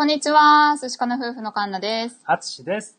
[0.00, 2.22] こんにちは、寿司かの夫婦のカンナです。
[2.24, 2.98] あつしです。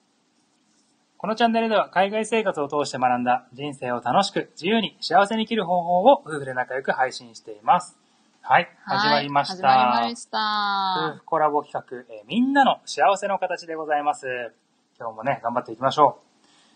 [1.18, 7.98] このチャンネルでは海外生活を通して学んだ人生を楽しく自由に幸せに生きる方法を夫婦で仲良く配信しています。
[8.42, 9.68] はい、始まりました。
[9.68, 11.18] はい始まりまし夫た。
[11.18, 14.54] 婦コラボ企画、えーみんなの幸せの形でございます。
[15.00, 16.20] 今日もね、頑張っていきましょ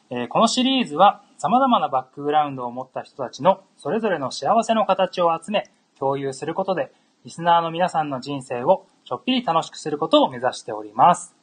[0.10, 0.16] う。
[0.16, 5.70] えーこのシリーズは様々なバックグラウンドを持った人たちのそれぞれの幸せの形を集め、
[6.00, 6.92] 共有することで、
[7.26, 11.36] リスナーの皆さんの人生をちょっぴり楽しくすることを目指しております。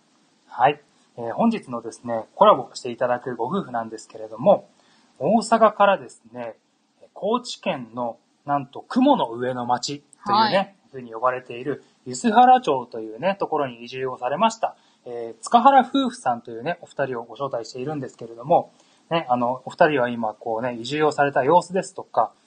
[0.49, 0.81] はい。
[1.17, 4.69] えー本日のですね、コラボしていただくご夫婦なんですけれども、
[5.21, 6.57] 大阪からですね、
[7.13, 14.77] 高知県のなんと雲の上の町というね、はいふうに呼ばれている、梼原町というね、ところに移住をされました、
[15.07, 18.73] えー塚原夫婦さんというね、お二人をご招待しているんですけれども、
[19.09, 22.42] ね、あの、お二人は今、こうね、移住をされた様子ですとか、ね、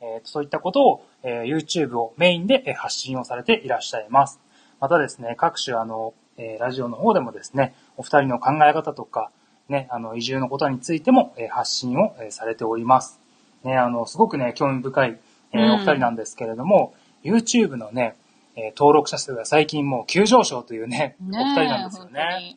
[0.00, 4.40] えーそういったことを、えー YouTube をメインでえー発信をされていらっしゃいます。
[4.80, 9.30] またですね、各種あの、えーラジオの方でもですね、お二人の考え方とか、
[9.68, 13.20] ね、あの、移住のことについても、えー発信を、えーされております。
[13.64, 15.18] ね、あの、すごくね、興味深い、
[15.52, 18.16] えお二人なんですけれども、YouTube のね、
[18.56, 22.56] えー登録者数が最近もう急上昇というね、お二人なんですよね。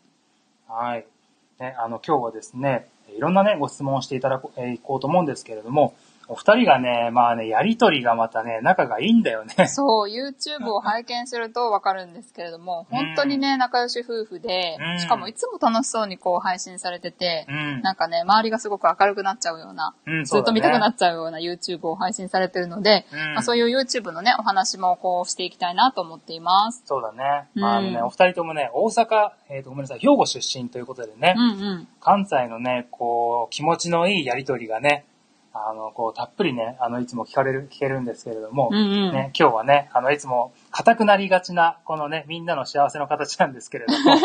[0.67, 1.05] はい。
[1.59, 5.93] ね、あの、今日はですね、いろんなね、ご質問をしていただこ、えーいこうと思うんですけれども、
[6.29, 9.67] お二人がね、まあね、やりとりがまたね、仲がいいんだよね。
[9.67, 17.81] そう、YouTube を拝見するとわかるんですけれども、本当にね、仲良し夫婦でう、んしかもいつも楽しそうにこう配信されててう、ん。
[17.81, 26.83] なんかね、周りがすごく明るくなっちゃうような、うんずっと見たくなっっちゃうような YouTube を配信されてるので、うんまあ、そういう YouTube のね、お話もこうしていきたいなと思っています。
[26.85, 27.49] そうだね。
[27.55, 31.87] うんまあね、お二人ともね、大阪、えっ、と、ごめんなさい、兵庫出身ということでね、うんうん。
[31.99, 35.05] 関西のね、こう、気持ちのいいやりとりがね、
[35.53, 44.15] あの、こう、たっぷりね、あの、いつも聞かれる、聞けるんですけれども、うんうんね、今日はね、あの、いつも、硬くなりがちな、このね、みんなの幸せの形なんですけれども、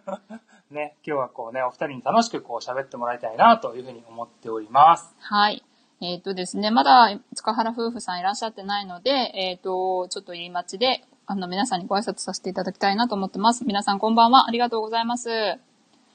[0.72, 5.14] ね、今日はこうね、お二人に楽しくこう喋ってもらいたいな、というふうに思っております。
[5.20, 5.62] はい。
[6.00, 13.64] えっ、とですね、まだ塚原夫婦さんいらっしゃってないので、えっ、と、ちょっと言い待ちで、あの、皆さんにご挨拶させていただきたいなと思ってます。
[13.66, 14.48] 皆さんこんばんは。
[14.48, 15.28] ありがとうございます。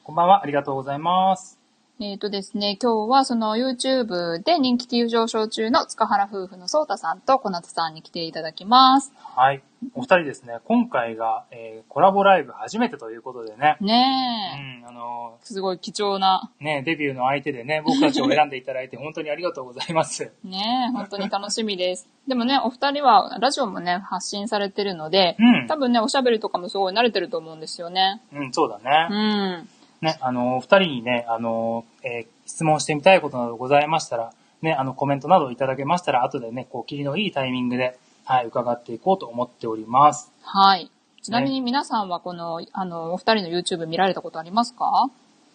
[0.04, 1.55] こんばんは、ありがとうございます。
[1.98, 9.14] えっ、とですね、今日はその YouTube で人気急上昇中の塚原夫婦のソータさんと小夏さんに来ていただきます。
[9.16, 9.64] はい。
[9.94, 20.34] お二人ですね、今回が、えーコラボライブ初めてということでね、うねえ、ん、あのすごい貴重な、ね、デビューの相手でね、僕たちを選んでいただいて 本当にありがとうございます。
[20.44, 22.10] ねえ、本当に楽しみです。
[22.28, 28.22] でもね、お二人はラジオもね、発信されてるので、うん多分ね、おしゃべりとかもすごい慣れてると思うんですよね。
[28.34, 29.62] うん、そうだうね。
[29.62, 29.70] ん。
[30.06, 40.32] ね、あの、お二人にね、あの、えー質問してみたいことなどございましたら、ね、あの、コメントなどいただけましたら、後でね、こう、切りのいいタイミングで、はい、伺っていこうと思っております。
[40.44, 40.92] はい。
[41.24, 45.10] ちなみに皆さんはこの、あの、お二人の YouTube 見られたことありますか？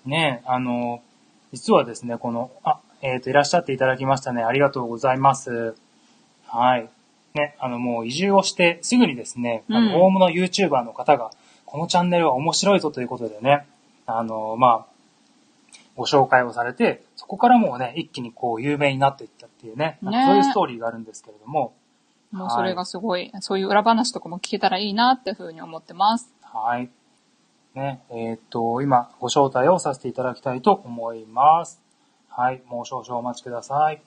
[0.05, 1.01] ね、あの、
[1.53, 4.43] 実はですね、この、あ、えっ、と、いらっしゃっていただきましたね。
[4.43, 5.77] ありがとうございます。
[6.49, 6.89] はい。
[7.35, 11.31] ね、あの、もう移住をしてすぐにですね、あうんの、大物 YouTuber の方が、
[11.67, 13.65] このチャンネルは面白いぞということでね、
[14.19, 14.91] あの、まあ、
[15.97, 21.75] ご紹介をされて、そこからもうね、一気にこう、有名になっていったっていうね、ねそういうストーリーがあるんですけれども、
[22.31, 26.33] もうそれがすごい、そういう裏話とかも聞けたらいいなっていうふうに思ってます。
[26.43, 26.89] はい。
[27.75, 31.81] ね、えーっと、今、ご招待をさせていただきたいと思います。
[32.29, 34.01] はい、もう少々お待ちください。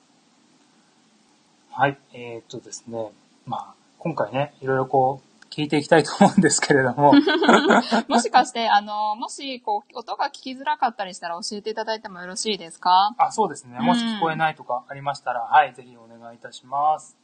[1.71, 3.11] はい、えーっとですね、
[3.45, 7.13] まあ、今回ね、いろいろこう、聞いていきたいと思うんですけれども、
[8.09, 13.13] もしかして、あの、もし、こう、音が聞きづらかったりしたら教えていただいてもよろしいですか？
[13.17, 17.15] あ、そうですね、もし聞こえないとかありましたら、はい、ぜひお願いいたします。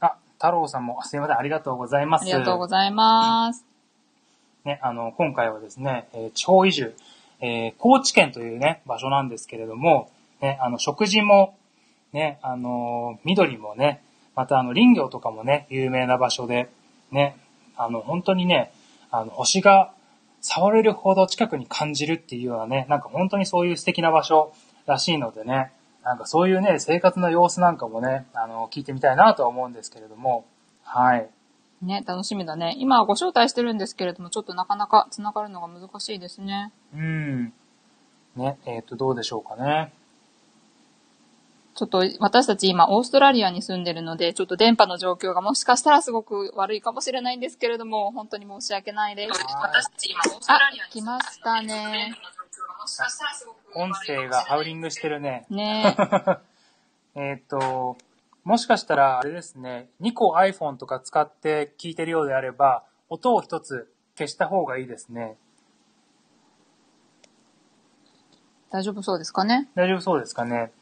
[0.00, 2.22] あ、太郎さんも、すいません、ありがとうございます。
[2.22, 3.64] ありがとうございます。
[4.64, 6.94] ね、あの、今回はですね、えー地方移住、
[7.40, 10.10] えー高知県というね、場所なんですけれども、
[10.40, 11.54] ね、あの、食事も、
[12.12, 14.02] ね、あのー緑もね、
[14.34, 16.68] またあの、林業とかもね、有名な場所で、
[17.10, 17.36] ね、
[17.76, 18.72] あの、本当にね、
[19.10, 19.92] あの、星が
[20.40, 24.52] 触れるほど近くに感じるっていうようなね、なんか本当にそういう素敵な場所
[24.86, 25.72] らしいのでね、
[26.02, 30.46] なんかそういうね、生活の様子なんかもね、あの、聞いてみたいなとは思うんですけれども、
[30.82, 31.28] はい。
[31.82, 32.74] ね、楽しみだね。
[32.78, 36.72] 今ご招待してるんですけれども、ちょっとなかなか繋がるのが難しいですね。
[36.94, 37.52] うん。
[38.36, 39.92] ね、えっ、と、どうでしょうかね。
[41.80, 49.30] ちょっと私たち今オーストラリアに住んでるので、ちょっと電波の状況がもしかしたらすごく悪いかもしれないんですけれども、本当に申し訳ないです。
[49.30, 49.42] はい
[50.46, 52.14] あ、来ましたね。
[53.74, 55.46] 音声がハウリングしてるね。
[55.48, 55.96] ね
[57.14, 57.96] え っと、
[58.44, 65.38] もしかしたら、あれですね、2個 iPhone とか使って聞いてるようであれば、音を一つ消した方がいいですね。
[68.68, 69.70] 大丈夫そうですかね？
[69.74, 70.72] 大丈夫そうですかね？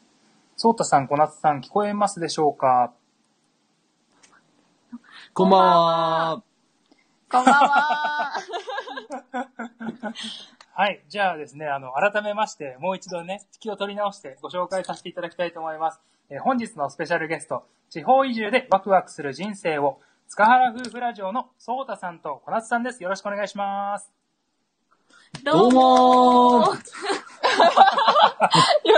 [0.61, 2.93] そうたさん、小夏さん、聞こえますでしょうか？
[5.33, 6.43] こんばんは。
[7.31, 8.33] こんばんは。
[10.75, 11.05] はい。
[11.09, 16.01] じゃあですね、あの、改めまして、もう一度ね、気を取り直してご紹介させていただきたいと思います。
[16.29, 23.01] えー本日のスペシャルゲスト、地方移住でワクワクする人生を、塚原夫婦ラジオのそうたさんと小夏さんです。
[23.01, 24.13] よろしくお願いします。
[25.45, 26.79] どうもー。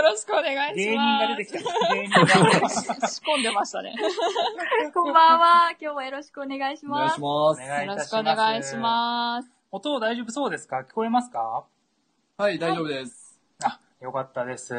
[0.01, 0.75] よろしくお願いします。
[0.75, 1.93] 芸人が出てきた。
[1.93, 2.61] 芸人が出てき
[3.01, 3.07] た。
[3.07, 3.93] 仕込んでましたね。
[4.95, 5.71] こんばんは。
[5.79, 7.21] 今日はよろしくお願いします。
[7.21, 7.85] お願いします。
[7.85, 8.23] よろしくお。
[8.23, 9.51] 願いします。
[9.69, 10.79] 音大丈夫そうですか？
[10.89, 11.65] 聞こえますか？
[12.37, 13.39] はい、大丈夫です。
[13.63, 14.73] あ、よかったです。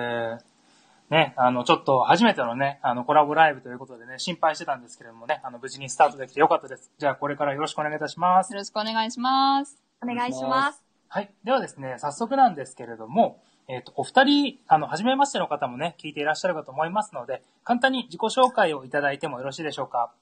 [1.08, 6.90] ね、あの、ちょっと初めてのね、あの、コラボライブということでね、心配してたんですけれどもね、あの、無事にスタートできてよかったです。
[6.98, 8.58] じゃあ、これからよろしくお願いいたしますよ。
[8.58, 9.80] ろしくお願いします。
[10.02, 10.82] お願いします。
[11.08, 11.32] はい。
[11.44, 20.12] ではですね、早速なんですけれども、えっ、と、お二人、あの、初めましての方もね、聞いていらっしゃるかと思いますので、簡単に自己紹介をいただいてもよろしいでしょうか。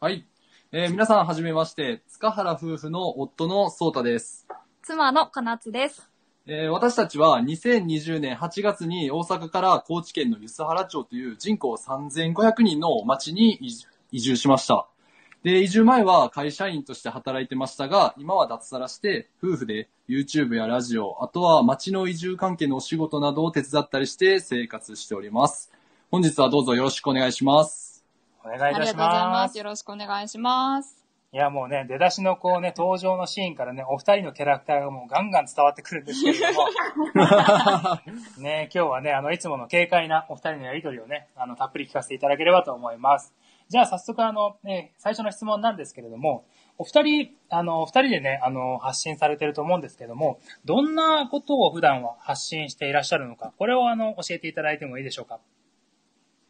[0.00, 0.26] はい。
[0.70, 4.46] えー皆さんはじめまして、塚原夫婦の夫の聡太です。
[4.82, 6.10] 妻の小夏です。
[6.46, 13.58] えー私たちは2020年8月に大阪から高知県の梼原町という人口3500人の町に
[14.10, 14.88] 移住しました。
[15.44, 25.70] で、移住前は会社員として働いてましたが、今は脱サラして、夫婦で YouTube やラジオ、あとは町の移住関係のお仕事などを手伝ったりして生活しております。
[26.10, 28.04] 本日はどうぞよろしくお願いします。
[28.42, 29.58] お願いいありがとうございたしまますす。。
[29.58, 30.98] よろしくお願いします。
[31.32, 36.68] いや、もうね、出だしのこうね、登場のシーンからね、お二人のキャラクターがもうガンガン伝わってくるんですけれども、
[38.42, 43.34] ね、今日はね、あの、いつもの軽快なお二人のやりとりをね、あの、たっぷり聞かせていただければと思います。
[43.68, 46.46] じゃあ、早速あの、ね、最初の質問なんですけれども、
[46.78, 55.38] お二人、あの、お二人でね、あの、発信されてると思うんですけども、どんなことを普段は発信していらっしゃるのか、これをあの、教えていただいてもいいでしょうか？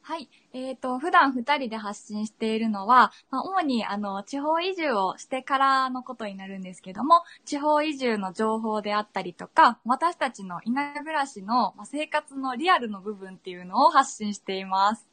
[0.02, 0.28] はい。
[0.54, 15.07] えっ、と、普段二人で発信しているのは、まあ、主に、あの、地方移住をしてからのことになるんですけども、地方移住の情報であったりとか、私たちの田舎暮らしの、まあ、生活のリアルの部分っていうのを発信しています。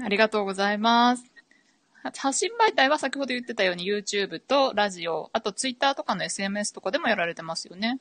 [0.00, 1.24] ありがとうございます。
[2.02, 8.00] 発信媒体は先ほど言ってたように YouTube とラジオ、あと Twitter とかの SMS とかでもやられてますよね。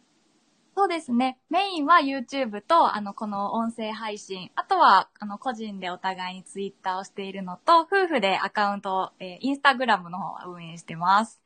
[0.76, 1.38] そうですね。
[1.50, 4.52] メインは YouTube と、あの、この音声配信。
[4.56, 11.42] あとは、あの、個人でお互いに Twitter をしているのと、夫婦でアカウントを、えー、Instagram の方を運営してます。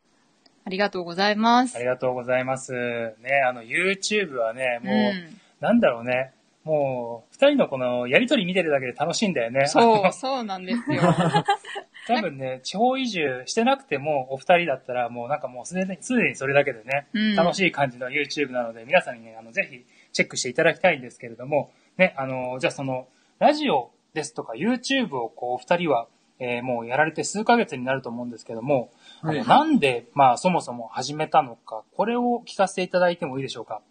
[0.63, 1.75] ありがとうございます。
[1.75, 2.73] ありがとうございます。
[2.73, 6.33] ね、あの、YouTube はね、もう、うんなんだろうね、
[6.65, 9.67] もう、二人のこのやりとり見てるだけで楽しいんだよね。
[9.67, 11.01] そう、そうなんですよ。
[12.07, 23.07] 多分ね、地方移住してなくても、お二人だったら、もうなんかもうすでに、すでにそれだけでね、うん楽しい感じの YouTube なので、皆さんにね、あの、ぜひチェックしていただきたいんですけれども、ね、あの、じゃあその、
[23.39, 26.07] ラジオですとか YouTube をこう、お二人は、
[26.37, 28.91] えーもうやられて数ヶ月になると思うんですけども、
[29.21, 33.81] はいなんで、まあ、そもそも始めたのか、これを聞かせていただいてもいいでしょうか？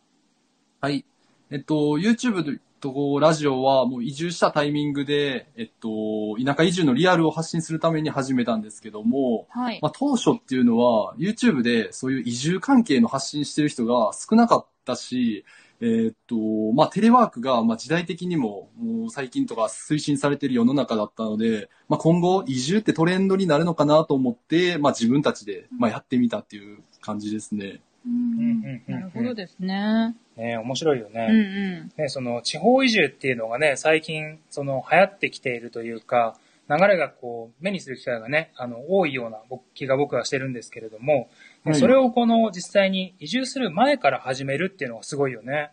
[0.83, 1.05] はい。
[1.51, 9.79] えっと、YouTube とラジオはもう移住したタイミングで、えっと、田舎移住のリアルを発信するために始めたんですけども、はい。
[9.81, 15.45] まあ、当初っていうのは YouTube でそういう移住関係の発信してる人が少なかったし、
[15.81, 16.37] えーっと、
[16.75, 27.65] まあ、テレワークが、まあ、時代的にも、もう最近とか推進されてる世の中だったので、まあ、今後移住ってトレンドになるのかなと思って、まあ、自分たちで、まあ、やってみたっていう感じですね。
[27.65, 30.15] うんうんなるほどですね。
[30.37, 31.27] ね、面白いよね。
[31.31, 32.03] うんうん。
[32.03, 36.37] ね、その地方移住っていうのがね、最近、その流行ってきているというか、
[36.69, 41.29] 流れがこう、目にする機会がね、あの、多いような僕気が僕はしてるんですけれども、
[41.65, 45.71] ねはいそれをこの実際に移住する前から始めるっていうのがすごいよね。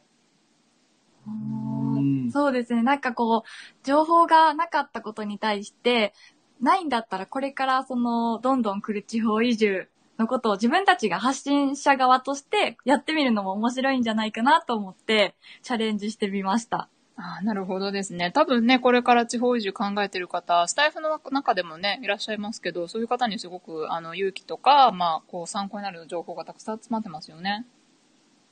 [1.27, 2.81] うんそうですね。
[2.81, 6.13] なんかこう、情報がなかったことに対して、
[6.61, 9.89] ないんだったらこれからその、どんどん来る地方移住
[10.21, 16.87] のことを自分たちが発信者側としてやってみるのも面白いんじゃないかなと思って、チャレンジしてみました。
[17.17, 18.31] ああなるほどですね。
[18.31, 27.65] 多分ね、これから地方移住考えてる方、スタイフの中でもね、いらっしゃいますけど、そういう方にすごく、あの、勇気とか、まあ、こう、参考になる情報がたくさん集まってますよね。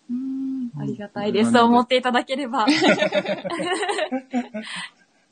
[0.09, 0.19] うーん、
[0.75, 1.47] うんありがたいです。
[1.47, 2.65] うんそう思っていただければ。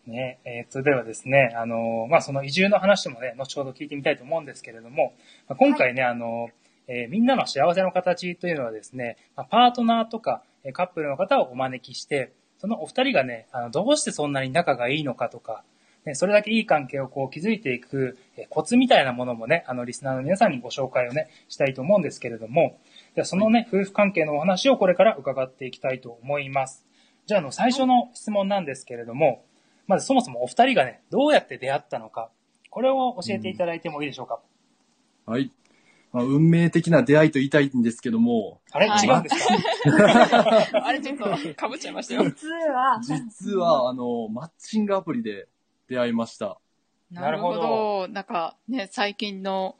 [0.07, 5.13] ね、えー、それではですね、あの、まあ、その移住の話もね、後ほど聞いてみたいと思うんですけれども、
[5.47, 6.49] まあ、今回ね、あの、
[6.87, 15.63] えーみんなの幸せの形というのはですね、まあ、パートナーとかえーカップルの方をお招きして、そのお二人がね、あの、どうしてそんなに仲がいいのかとか、
[16.05, 22.79] ねそれだけいい関係をこう築いていくえーコツみたいなものもね、あの、リスナーの皆さんにご紹介をね、したいと思うんですけれども、
[23.15, 26.85] ではそのね、夫婦関係のお話をこれから伺っていきたいと思います。
[27.25, 29.43] じゃあ、あの、最初の質問なんですけれども、
[29.87, 32.29] まずそもそもお二人がね、どうやって出会ったのか、
[32.69, 34.39] これを教えていただいてもいいでしょうか。
[35.25, 35.51] はい。
[36.13, 39.35] まあ、運命的な出会いと言いたいんですけども、あれ、はい違うんです
[39.91, 40.79] か？
[40.85, 42.23] あれちょっと被っちゃいましたよ。
[42.23, 45.47] 実は、実は、あの、マッチングアプリで
[45.87, 46.57] 出会いました。
[47.11, 48.13] なるほどなるほど。
[48.13, 49.75] なんかね、最近の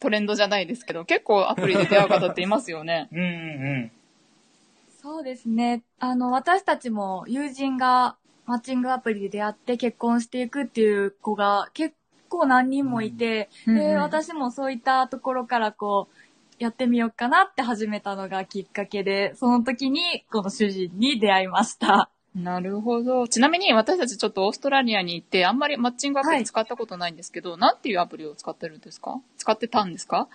[0.00, 3.08] トレンドじゃないですけど、結構アプリで出会う方っていますよね。
[3.12, 3.22] うんう
[3.86, 3.92] ん
[5.02, 5.82] そうですね。
[5.98, 11.94] あの、私たちも友人がマッチングアプリで出会って結婚していくっていう子が結
[12.28, 16.14] 構何人もいて、で、うんうん私もそういったところからこう、
[16.58, 22.10] やってみようかなって始めたのがきっかけで、その時にこの主人に出会いました。
[22.34, 23.28] なるほど。
[23.28, 29.20] ちなみに私たちちょっとオーストラリアに行って、あんまりマッチングアプはいリ使ったことないんですけど、なんていうアプリを使ってるんですか？
[29.36, 30.28] 使ってたんですか？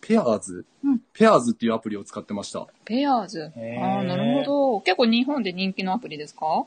[0.00, 2.66] ペアーズ、うんペアーズっていうアプリを使ってました。
[2.84, 3.52] ペアーズ。
[3.56, 4.80] へーああ、なるほど。
[4.82, 6.64] 結構日本で人気のアプリですか？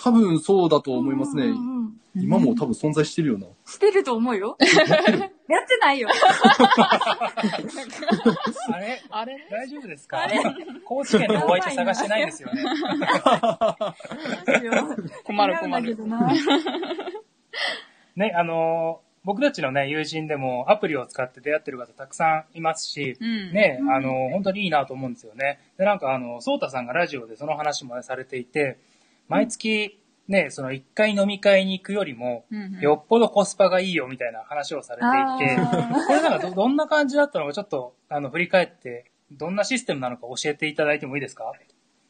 [0.00, 1.52] 多分そうだと思いますね。
[2.14, 3.46] 今も多分存在してるよな。
[3.66, 4.56] してると思うよ。
[4.60, 6.08] やってないよ。
[8.68, 8.74] うん。
[8.74, 9.46] あれあれ？
[9.50, 10.26] 大丈夫ですか？
[10.84, 12.62] 高知県のお相手探してないんですよね。
[15.24, 15.96] 困る困る。
[18.16, 23.52] ね、あのー僕たちのね、友人でもアプリを使って出会ってる方たくさんいますし、うん。
[23.52, 25.58] ね、うんあの、本当にいいなと思うんですよね。
[25.76, 28.78] で、なんかあの、ソータさんがラジオでその話もねされていて、
[29.28, 32.44] 毎月、ね、その一回飲み会に行くよりも、
[32.82, 41.52] よっぽどコスパがいいよみたいな話をされていて、あこれなんかど どんな感じだったのかちょっと、あの、振り返って、どんなシステムなのか教えていただいてもいいですか？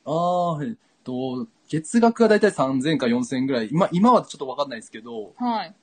[0.04, 3.68] ああ、えっと、月額がだいたい3000か4000ぐらい。
[3.70, 5.74] 今、今はちょっとわかんないですけど、はい。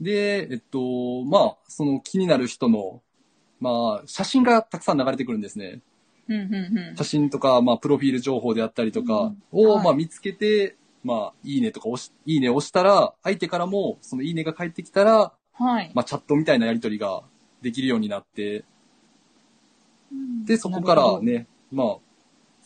[0.00, 3.02] で、えっと、まあ、その気になる人の、
[3.60, 5.80] まあ、写真がたくさん流れてくるんですね。
[6.28, 6.96] うんうんうん。
[6.96, 9.84] 写真とか、まあ、プロフィール情報であったりとかを、はい。
[9.84, 15.90] まあ、見つけて、まあ、いいねとか押し、いいねを押したら、相手からも、そのいいねが返ってきたら、はい。
[15.94, 17.22] まあ、チャットみたいなやり取りが
[17.62, 18.64] できるようになって、
[20.10, 20.44] うん。
[20.44, 21.96] で、そこからね、まあ、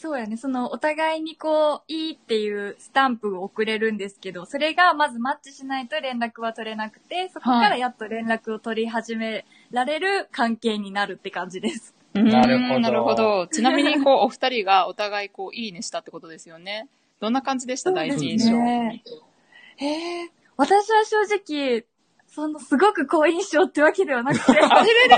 [0.01, 0.39] そうやね。
[0.39, 11.95] その、お互いにこう、いいっていうスタンプを送れるんですけど、それがまずマッチしないと連絡は取れなくて、そこからやっと連絡を取り始められる関係になるって感じです。
[12.15, 13.47] なるほどうんなるほど。
[13.47, 16.89] ちなみに、こう、お二人がお互い、こう、いいねしたってことですよね。
[17.21, 17.93] どんな感じでした？
[17.93, 18.57] 第一印象。
[18.57, 20.31] へえ。
[20.57, 21.85] 私は正直、
[22.27, 25.17] その、すごく好印象ってわけではなくて、 あれれれ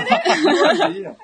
[1.01, 1.17] れ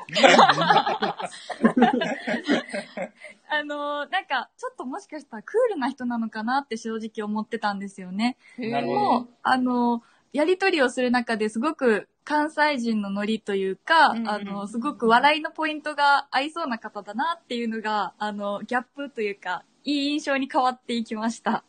[3.49, 8.37] あのーなんか、ちょっともしかしたらクールな人なのかなって正直思ってたんですよね。
[8.57, 21.63] なるほどもう、あの、やりとりをする中ですごく関西人のノリというか、うんうんあの、すごく笑いのポイントが合いそうな方だなっていうのが、あの、ギャップというか、いい印象に変わっていきました。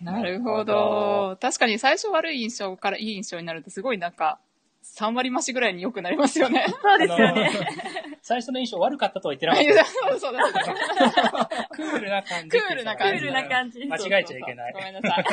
[0.00, 1.38] なるほどど。
[1.40, 4.40] 確かに最初悪い印象からいい印象になるとすごいなんか、
[4.82, 6.66] 3割増しぐらいに良くなりますよね。
[6.68, 7.52] そうですよね。
[8.22, 10.18] 最初の印象悪かったとは言ってなかあった。
[10.18, 11.76] そうだそ う。
[11.76, 12.48] クールな感じ。
[12.50, 15.24] クールな感じ間違えちゃいけないごめんなさい。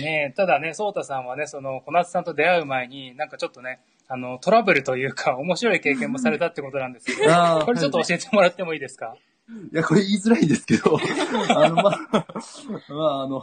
[0.00, 9.16] ねえ、ただね、ソータさんはね、その、小夏さんと出会う前に、なんかちょっとね、あの、トラブルというか、面白い経験もされたってことなんです けど、これちょっと教えてもらってもいいですか？
[9.72, 10.96] いや、これ言いづらいんですけど、
[11.50, 12.26] あの、まあ、
[12.88, 13.42] まあ、あの、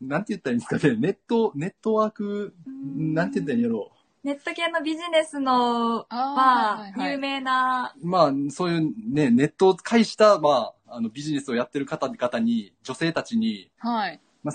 [0.00, 2.54] なんて言ったらいいんですかね、ネット、ネットワーク、
[2.96, 3.92] なんて言ったらいいんやろ
[4.24, 8.06] ネット系のビジネスの、まあ、有名な、う。
[8.06, 14.20] まあ、そういうね、ネットを介した、まあ、あの、ビジネスをやってる方々に、女性たちに、はい。
[14.42, 14.54] まあ、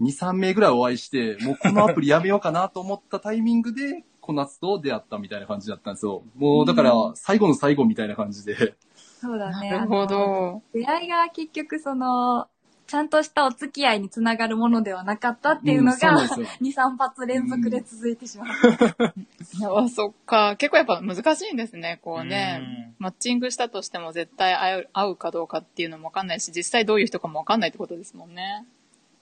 [0.00, 6.22] 2、3名ぐらいお会いして、もうこのアプリやめようかなと思ったタイミングで、小夏と出会ったみたいな感じだったんですよ。
[6.36, 8.74] もう、だから、最後の最後みたいな感じで。
[9.20, 9.70] そうだね。
[9.70, 10.62] なるほど。
[10.72, 12.48] 出会いが結局その、
[12.86, 18.48] ちゃんとしたお付き合いにつながるものではなかったっていうのが、なんですよ2、3発連続で続いてしまう。
[19.84, 20.56] あ、そっか。
[20.56, 22.94] 結構やっぱ難しいんですね、こうね。
[22.98, 28.66] マッチングしたとしても絶対会うかどうかっていうのもわかんないし、実際どういう人かもわかんないってことですもんね。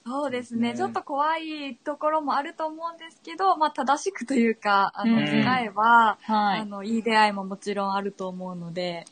[0.05, 0.73] そうですね。
[0.73, 6.59] ねちょっと怖いところもあると思うんですけど、まあ正しくというか、あの、うん使えば、はい。
[6.59, 9.05] あの、いい出会いももちろんあると思うので、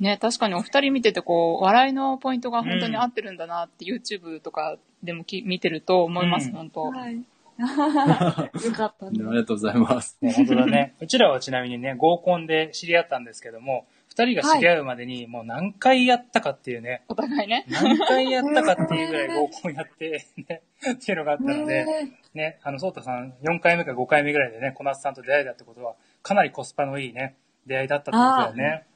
[0.00, 6.82] ね、確かにお二人見ててこう、笑いのポイントが本当に合ってるんだなって、YouTube とかでもき見てると思います、うん本当。
[6.84, 7.16] はい。
[7.58, 9.18] よかったね。
[9.26, 10.16] ありがとうございます。
[10.20, 10.94] ね本当だね。
[11.00, 13.86] うちらはちなみにね、合コンで知り合ったんですけども、
[14.24, 17.66] 人が知り合うまでにもう何回やったかっていうね、お互いね。
[17.68, 28.86] 何回やったかっていうぐらい合コンやって、ね、っていうのがあったので、ねね、あの、そうたさん4回目か5回目ぐらいでね、小夏さんと出会えたってことは、かなりコスパのいいね、出会いだったってことだよね。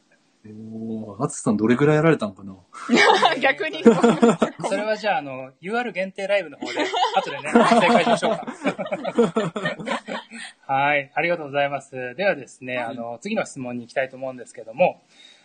[0.45, 2.57] おー、あつさんどれぐらいやられたんかな？
[3.41, 3.83] 逆に。
[4.69, 6.81] それはじゃあ、あの、UR 限定ライブの方で、
[7.17, 8.47] 後でね、正解しましょうか。
[10.73, 12.15] はい、ありがとうございます。
[12.17, 15.03] ではですね、あの、次の質問に行きたいと思うんですけども、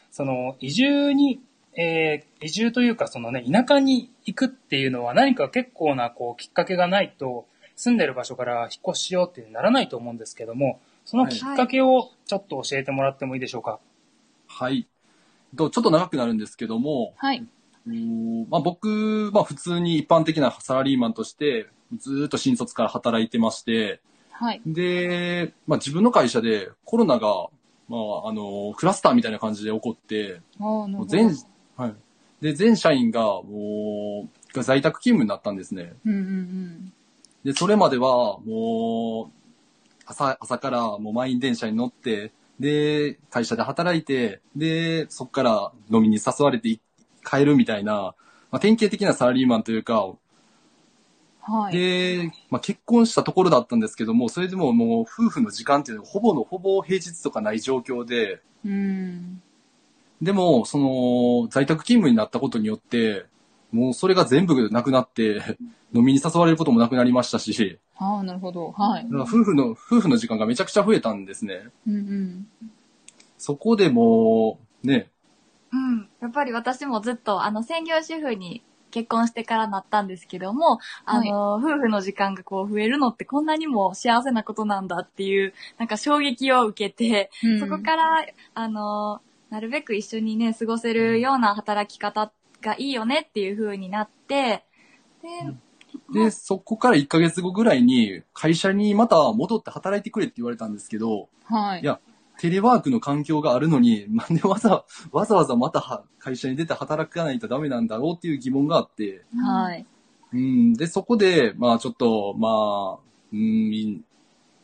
[0.09, 1.41] その、移住に、
[1.75, 13.79] えー移住というか、そのね、田舎に行くっていうのは何か結構な、こう、きっかけがないと、住んでる場所から引っ越ししようってならないと思うんですけども、そのきっかけをちょっと教えてもらってもいいでしょうか？
[14.47, 14.87] はい。
[15.55, 17.45] とちょっと長くなるんですけども、はい。
[18.49, 21.67] まあ、僕、まあ、普通に一般的なサラリーマンとして、
[21.97, 24.01] ずーっと新卒から働いてまして、
[24.39, 24.61] はい。
[24.67, 27.47] で、まあ、自分の会社でコロナが、
[27.89, 31.35] まあ、あの、クラスターみたいな感じで起こって、もう全、
[31.75, 31.95] はい。
[32.39, 35.93] で、全社員が、もう、が在宅勤務になったんですね。
[36.05, 36.93] うんうんうん。
[37.43, 39.51] で、それまでは、もう、
[40.05, 46.79] 朝、朝からもう満員電車に乗って、で、会社で働いて、で、そっから飲みに誘われてい
[47.25, 48.13] 帰るみたいな、
[48.51, 50.07] まあ、典型的なサラリーマンというか、
[51.47, 51.73] はい。
[51.73, 59.41] で、まあ、結婚したところだったんですけども、それでももう夫婦の時間っていうのがほぼのほぼ平日とかない状況で、うん。
[60.21, 63.25] でも、その、在宅勤務になったことによって、
[63.71, 65.57] もうそれが全部なくなって、
[65.93, 68.71] 飲みに誘われることもなくなりましたし、ああ、なるほど。
[68.71, 69.09] はいだ。
[69.09, 71.69] から夫婦の、夫婦の時間がめちゃくちゃ増えたんですね。
[71.87, 72.47] うんうん。
[73.37, 75.09] そこでもう、ね、
[75.71, 76.09] うん。
[76.21, 87.59] やっぱり私もずっと、あの、専業主婦に結婚してからなったんですけども、あの、夫婦の時間がこう増えるのってこんなにも幸せなことなんだっていう、なんか衝撃を受けて、うん。
[87.59, 94.63] そこから、あの、なるべく一緒にね、過ごせるような働き方がいいよねっていう風になって、
[95.21, 95.29] で、
[96.13, 101.81] で、そこから1ヶ月後ぐらいに会社にまた戻って働いてくれって言われたんですけど、はい。
[101.81, 101.99] いや
[102.39, 109.85] テレワークの環境があるのに、なんでわざわざわざまたは会社に出て働かないとダメなんだろうっていう疑問があって、はい。
[110.33, 112.99] うん、で、そこで、まあちょっと、まあ、
[113.31, 114.03] うん、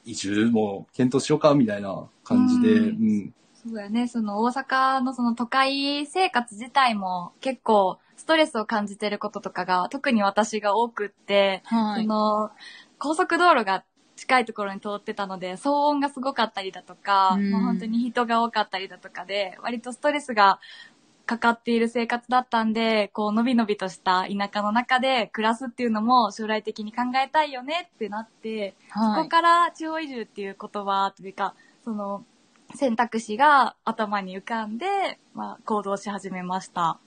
[0.06, 3.18] 移住も検討しようかみたいな感じで、ううん。
[3.26, 12.04] ん、そうやね、その大阪のその都会生活自体も結構ストレスを感じてることとかが特に私が多くって、はい。
[12.04, 12.52] その
[13.00, 13.84] 高速道路が
[14.16, 20.60] 近いところに通ってたので騒音がすごかったりだとか、うんもう本当に人が多かったりだとかで割とストレスが
[21.26, 29.24] かかっている生活だったんで、こう、のびのびとした田舎の中で暮らすっていうのも将来的に考えたいよねってなって、そはい。
[29.24, 32.26] こから地方移住っていう言葉というか、その
[32.76, 34.86] 選択肢が頭に浮かんで、
[35.34, 37.00] まあ、行動し始めました。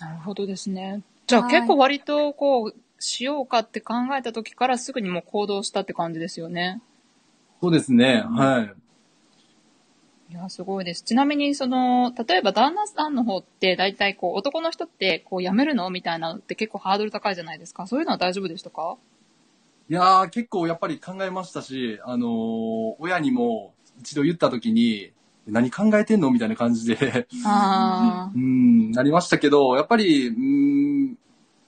[0.00, 1.02] なるほどですね。
[1.26, 6.80] じゃあはい結構割とこう、しようかって考えた時からすぐにもう行動したって感じですよね。
[7.60, 8.74] そうですね、はい。
[10.32, 11.02] いや、すごいです。
[11.02, 17.86] ちなみに、その、例えば旦那さんの方って、大体こう、男の人って、こう、辞めるのみたいなのって結構ハードル高いじゃないですか。
[17.86, 18.96] そういうのは大丈夫でしたか？
[19.90, 25.12] いやー、結構やっぱり考えましたし、あのー親にも一度言った時に、
[25.46, 26.30] 何考えてんの？
[26.30, 31.16] みたいな感じで、あうーん、なりましたけど、やっぱり、うーん、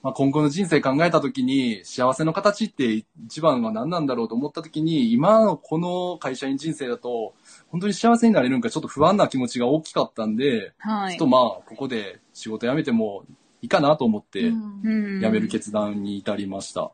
[0.04, 7.32] まあ、今後の人生考えた時に、幸せの形って一番は何なんだろうと思った時に、今のこの会社員人生だと、
[7.68, 10.90] 本当に幸せになれるんかちょっと不安な気持ちが大きかったんで、あ。
[10.90, 11.26] はいちょっと。
[11.26, 13.24] まあ、ここで仕事辞めても
[13.62, 16.90] いいかなと思って、うんうん辞める決断に至りました。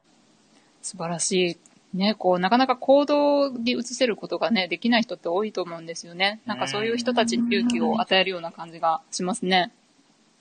[0.81, 1.59] 素晴らし
[1.93, 1.97] い。
[1.97, 6.41] ね、こう、なかなか行動に移せることがね、できない人って多いと思うんですよね。
[6.47, 9.73] なんかそういう人たちに勇気を与えるような感じがしますね。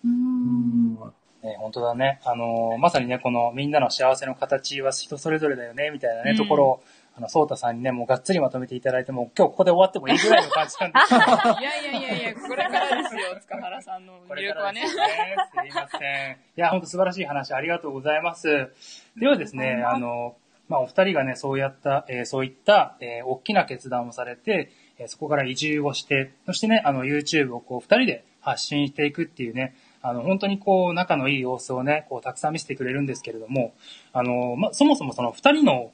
[0.05, 0.99] うん
[1.43, 2.19] ね、本当だね。
[2.25, 6.83] あのーまさにね、このみんなの幸せの形は人それぞれだよね、みたいなね、うんところを、
[7.15, 14.87] あの、そうたさんにね、もうがっつりまとめていただいて、もう今日ここで終わってもいいぐらいの感じなんです いやいやいやいや、これからですよ、塚原さんの こ魅力はねね。
[14.87, 16.31] すいません。
[16.33, 18.69] いや、本当素晴らしい話ありがとうございます。
[19.17, 20.35] ではですね、あの、
[20.67, 33.73] まあ、お二人がね、そうやった、えーそういった、えー大きな決断をされて、えーそこから移住をして、そしてね、あの、YouTube をこう、二人で発信していくっていうね、あの、本当にこう、仲のいい様子をね、こう、たくさん見せてくれるんですけれども、
[34.13, 35.91] あの、ま、そもそもその二人の、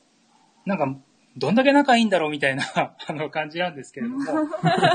[0.65, 0.95] なんか、
[1.37, 4.33] どんだけ仲いいんだろうみたいな、 あの、感じなんですけれども、こ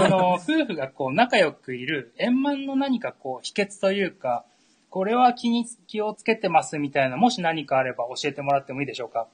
[0.08, 4.44] の夫婦がこう、仲良くいる円満の何かこう、秘訣というか、
[4.90, 9.28] これは気に、気をつけてますみたいな、もし何かあれば教えてもらってもいいでしょうか？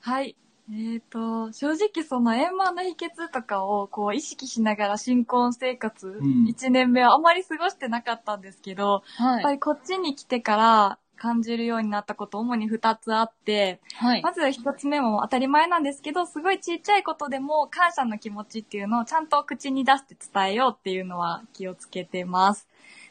[0.00, 0.36] はい。
[0.72, 9.34] えっ、と、正直その円満の秘訣とかをこう意識しながら新婚生活ん1年目はあまり過ごしてなかったんですけど、はい。
[9.34, 14.22] やっぱりこっちに来てから感じるようになったこと主に2つあって、はい。
[14.22, 22.66] まず1つ目も当たり前なんですけど、すごいちっちゃいことでも感謝の気持ちっていうのをちゃんと口に出して伝えようっていうのは気をつけてます。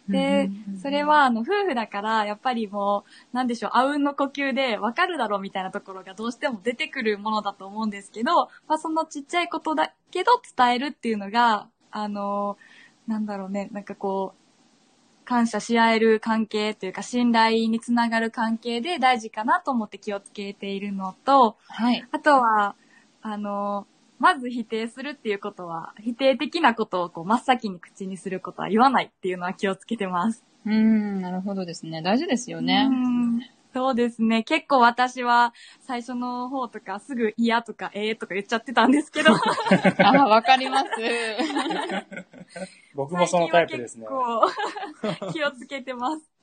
[0.10, 12.58] で、それは、あの、夫婦だから、やっぱりもう、なんでしょう、あうんの呼吸でわかるだろうみたいなところがどうしても出てくるものだと思うんですけど、まあ、そのちっちゃいことだけど伝えるっていうのが、あの、
[13.08, 14.46] なんだろうね、なんかこう、
[15.26, 22.06] 感謝し合える関係というか、信頼につながる関係で大事かなと思って気をつけているのと、はい。
[22.12, 22.76] あとは、
[23.22, 23.88] あの、
[24.20, 30.44] まず否定するっていうことは、否定的なことをこう真っ先に口にすることは言わないっていうのは気をつけてます。
[30.66, 32.02] うーん、なるほどですね。
[32.02, 32.94] 大事ですよねう。
[32.94, 34.44] んそうですね。
[34.44, 39.32] 結構私は最初の方とかすぐ嫌とかええとか言っちゃってたんですけど、
[40.00, 40.88] あ、わかります。
[42.96, 44.08] 僕もそのタイプですね。
[45.02, 46.35] 結構 気をつけてます。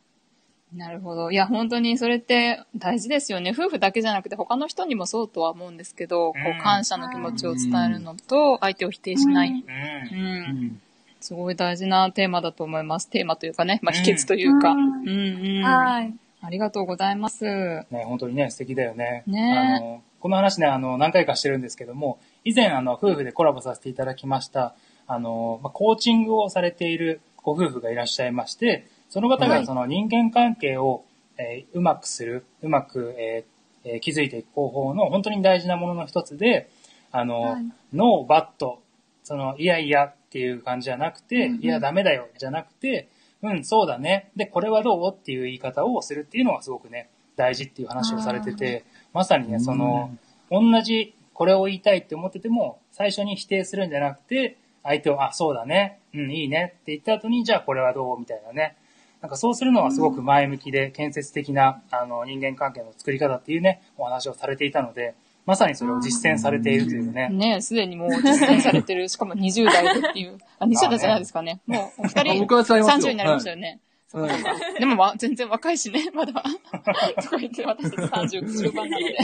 [0.75, 1.31] なるほど。
[1.31, 3.53] いや、本当にそれって大事ですよね。
[3.57, 9.51] 夫婦だけじゃなくて他の人にもそうとは思うんですけど、こうんう感謝の気持ちを伝えるのと、相手を否定しない。
[9.51, 10.23] うんう
[10.65, 10.81] ん。
[11.21, 13.09] すごい大事なテーマだと思います。
[13.09, 14.71] テーマというかね、まあ、秘訣というか。
[14.71, 15.63] ううんんうん。
[15.63, 16.15] はい。
[16.41, 17.45] ありがとうございます。
[17.45, 19.23] ね、本当にね、素敵だよね。
[19.27, 24.75] ねあの、この話ね、あの、何回かしてるんですけども、以前、あの、夫婦でコラボさせていただきました、
[25.07, 29.61] あの、まあコーチングをされているご夫婦がいらっしゃいまして、その方はい。
[29.61, 31.05] がその人間関係を、
[31.37, 36.71] えーうまくする、うまく、えーえー築いていく方法の本当に大事なものの一つで、
[37.11, 37.65] あの、はい。
[37.93, 38.81] ノーバット、
[39.23, 41.61] その、いやいやっていう感じじゃなくて、うんうん。
[41.63, 43.09] いやダメだよじゃなくて、
[43.43, 44.31] うん、そうだね。
[44.35, 45.13] で、これはどう？
[45.13, 50.11] っていう言い方をするっていうのがすごくね、大事っていう話をされてて、まさにね、その、
[50.51, 58.19] 同じこれを言いたいって思ってても、最初に否定するんじゃなくて、相手を、あ、そうだね、うん、いいねって言った後に、じゃあこれはどう？
[58.19, 58.77] みたいなね。
[59.23, 65.15] なんかそうするのはすごく前向きで建設的な、あの、人間関係の作り方っていうね、お話をされていたので、
[65.47, 67.29] まさにそれを実践されているというね。
[67.29, 70.39] ねすでにもう実践されてる、しかも20代でっていう。
[70.59, 71.61] あ、20代じゃないですかね。
[71.67, 73.81] もうお二あ人僕はちゃいますよ30になりましたよね。
[74.13, 76.33] はいでも、ま、全然若いしね、まだ。
[76.33, 79.17] とか言って私たち30中盤なので。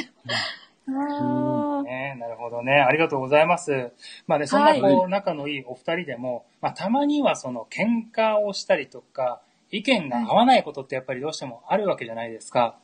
[0.91, 2.81] あーねなるほどね。
[2.81, 3.93] ありがとうございます。
[4.27, 12.79] まあね、そんなこう、はい仲のいいお二人でも、まあたまにはその喧嘩をしたりとか、意見が合わないことってやっぱりどうしてもあるわけじゃないですか。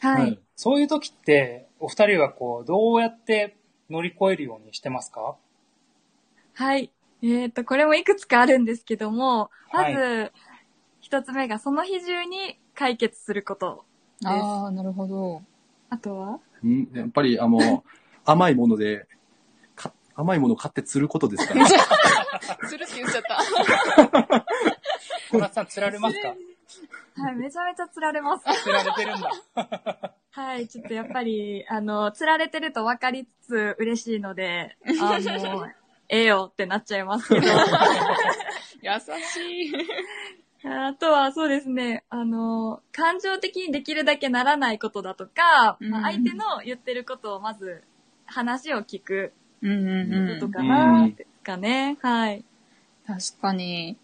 [0.00, 0.38] はい。
[0.56, 3.56] そういう時って、お二人はこう、どうやって
[3.90, 5.36] 乗り越えるようにしてますか？
[6.54, 6.90] はい。
[7.22, 10.32] えっ、と、これもいくつかあるんですけども、まはいず、
[11.00, 13.84] 一つ目がその日中に解決すること
[14.20, 14.28] です。
[14.28, 15.42] ああ、なるほど。
[15.90, 16.40] あとは？
[16.64, 17.84] うんやっぱり、あの、
[18.24, 19.06] 甘いもので、か
[20.14, 21.64] 甘いものを買って釣ることですかね。
[22.68, 24.46] するって言っちゃった。
[25.30, 26.28] 小夏さん、釣られますか？
[26.28, 28.44] はい、めちゃめちゃ釣られます。
[28.62, 30.14] 釣られてるんだ。
[30.30, 35.66] はい、ちょっとやっぱり、あの、釣られてると分かりつつ嬉しいので、あの、
[36.08, 37.46] ええよってなっちゃいますけど。
[37.46, 39.72] 優しい。
[40.64, 47.82] あとはそうですね、あの、感情的にできるだけならないことだとか、まあうん相手の言ってることをまず
[48.26, 50.40] 話を聞くうんうんうん。
[50.40, 51.96] ことかな、ですかね。
[52.02, 52.44] はい。
[53.06, 53.96] 確かに。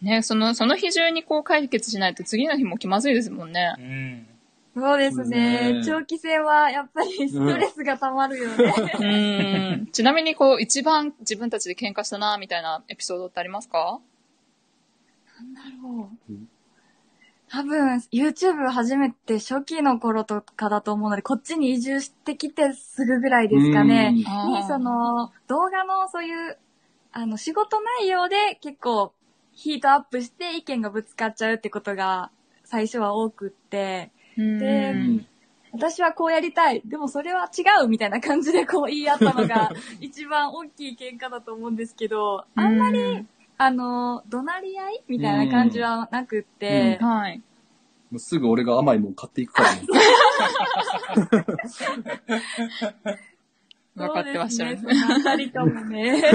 [0.00, 3.82] ね、その、その日中にこう解決しないと次の日も気まずいですもんねう。
[3.82, 4.26] ん。
[4.74, 5.74] そうですね。
[5.74, 8.74] ね長期戦はやっぱりストレスが溜まるよね。
[8.98, 9.86] うん。
[9.92, 14.00] ちなみにこう、一番自分たちで喧嘩したな、みたいなエピソードってありますか？
[15.38, 16.48] なんだろううん。
[17.52, 24.12] 多分、YouTube 始めて初期の頃とかだと思うので、こっちに移住してきてすぐぐらいですかね。
[24.12, 24.24] に
[24.66, 26.58] その、動画のそういう、
[27.12, 29.12] あの、仕事内容で結構
[29.52, 32.30] ヒートアップして意見がぶつかっちゃうってことが
[32.64, 35.26] 最初は多くって、うんでうん
[35.74, 36.82] 私はこうやりたい。
[36.84, 47.42] でもそれは違うみたいな感じでこう言い合ったのが 一番大きい喧嘩だと思うんですけど、あんまり、うんあの、怒鳴り合いみたいな感じはなくって、はい。
[48.10, 49.82] もうすぐ俺が甘いもん買っていくからね。
[53.94, 54.78] 分かってらっしゃる。
[54.78, 55.02] そうですね。
[55.02, 56.22] そのあたりともね。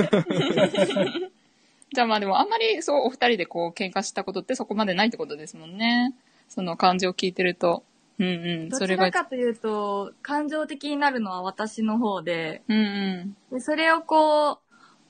[1.93, 6.15] じゃあまあでもあんまりそうお二人でこう喧嘩したことってそこまでないってことですもんね。
[6.47, 7.83] その感情を聞いてると。
[8.19, 8.29] うんう
[8.65, 8.69] ん。
[8.69, 9.23] どそれがちら。
[9.23, 13.55] かというと、感情的になるのは私の方で、うんうん。
[13.55, 14.66] でそれをこう、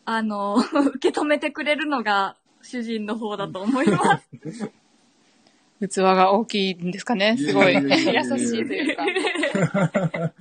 [0.09, 0.55] あの、
[0.95, 4.71] 受け止めてくれるのが主人の方だと思います。
[5.85, 7.35] 器が大きいんですかね。
[7.37, 7.73] すごい。
[7.75, 10.33] 優しいというか。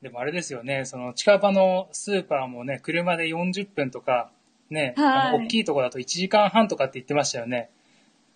[0.00, 4.30] でもあれですよね、その近場のスーパーもね、車で40分とか、
[4.70, 7.68] ね、あのはい大きいとこだと1時間半とかって言ってましたよね。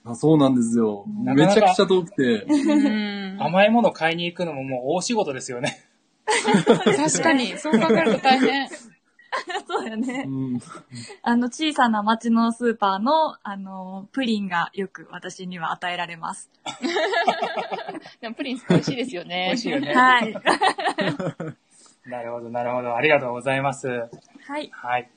[0.05, 1.07] あそうなんですよ。
[1.25, 2.45] なかなかめちゃくちゃ遠くて。
[2.45, 5.87] うん甘いもの買いに行くのももう大仕事ですよね。
[6.27, 8.69] 確かに、そう考えると大変。
[9.66, 10.31] そうだねう。
[10.31, 10.61] ん。
[11.22, 16.51] あの、小さな町のスーパーの、あの、プリンがよく私には与えられます。
[18.20, 19.46] でもプリン美味しいですよね。
[19.48, 19.94] 美味しいよね。
[19.94, 20.35] はい。
[22.07, 22.96] なるほど、なるほど。
[22.96, 23.88] ありがとうございます。
[23.88, 24.70] はい。
[24.72, 25.11] はい。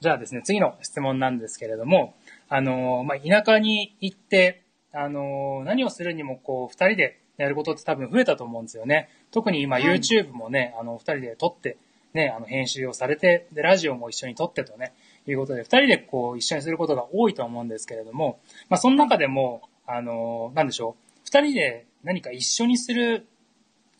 [0.00, 2.16] じゃあですね、次の質問なんですけれども、
[2.48, 9.08] あの、まあ、田舎に行って、あの、何をするにもこう、二人でやることって多分増えたと思うんですよね。
[9.30, 11.78] 特に今はい YouTube もね、あの、二人で撮って、
[12.14, 14.92] ね、あの、編集をされて、で、ラジオも一緒に撮ってとね、
[15.26, 23.26] いうことで、二人でこう、一緒にすることが多いと思うんですけれども、まあ、その中でも、あの、なんでしょう、二人で何か一緒にする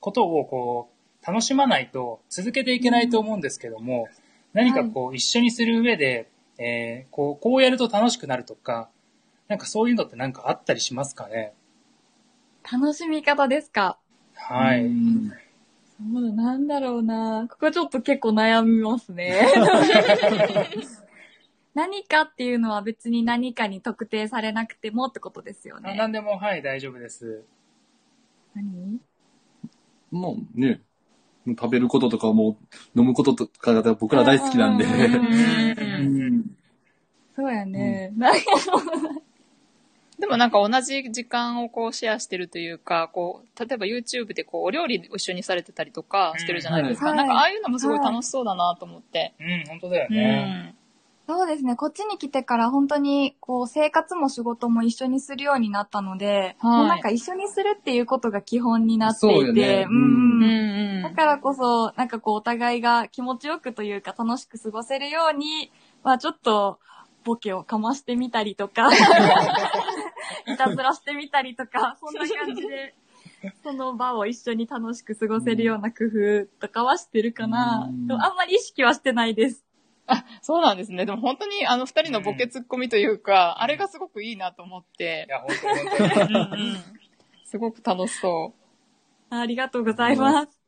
[0.00, 0.90] ことをこ
[1.22, 4.08] う、楽しまないと続けていけないと思うんですけども、
[4.52, 8.88] 何かこう、一緒にする上で、えーこう、こうやると楽しくなるとか、
[9.48, 11.54] なんかそういうのってなんかあったりしますかね？
[12.70, 13.98] 楽しみ方ですか？
[14.34, 14.84] はい。
[14.84, 15.28] うん。
[15.30, 15.34] そ
[16.10, 17.46] うだ、なんだろうな。
[17.50, 19.40] ここちょっと結構悩みますね。
[21.74, 25.92] 何かっていうのは別に何かに特定されなくてもってことですよね。
[25.92, 27.44] あ何でも、はい、大丈夫です。
[28.54, 29.00] 何？
[30.10, 30.82] もうね、
[31.46, 32.58] 食べることとかも
[32.94, 34.84] 飲むこととかが僕ら大好きなんで。
[34.84, 36.44] うんうんうんうん
[37.34, 38.12] そうやね。
[38.16, 38.40] なんか
[40.22, 47.10] でもなんか同じ時間をこうシェアしてるというか、こう、例えば YouTube でこうお料理一緒にされてたりとかしてるじゃないですか。
[47.10, 49.34] うんなんかああいうのもすごい楽しそうだなと思って。
[49.40, 50.74] うん、本当だようね。
[50.76, 50.76] ん。
[51.26, 51.74] そうですね。
[51.74, 61.02] こっちに来てから本当に、こう、生活も仕事も一緒にするようになったので、はいもうなんか一緒にするっていうことが基本になっていて、よねうんうんうん。
[61.02, 61.14] だうん。
[61.16, 65.72] からこそ、なんかこう、お互いが気持ちよくというか楽しく過ごせるように、
[66.04, 66.78] まあちょっと、
[67.24, 68.88] ボケをかましてみたりとか、
[70.46, 72.94] いたずらしてみたりとか、 そんな感じで、
[73.62, 77.88] その場を一緒に楽しく過ごせるような工夫とかはしてるかな。
[77.90, 79.64] うんでもあんまり意識はしてないです。
[80.06, 81.06] あ、そうなんですね。
[81.06, 85.30] でも本当にあの二人のボケツッコミというか、あれがすごくいいなと思ってい。
[85.30, 86.34] や、本当本当に。
[86.34, 86.76] うんうん。
[87.44, 88.54] すごく楽しそ
[89.30, 90.60] ありがとうございます。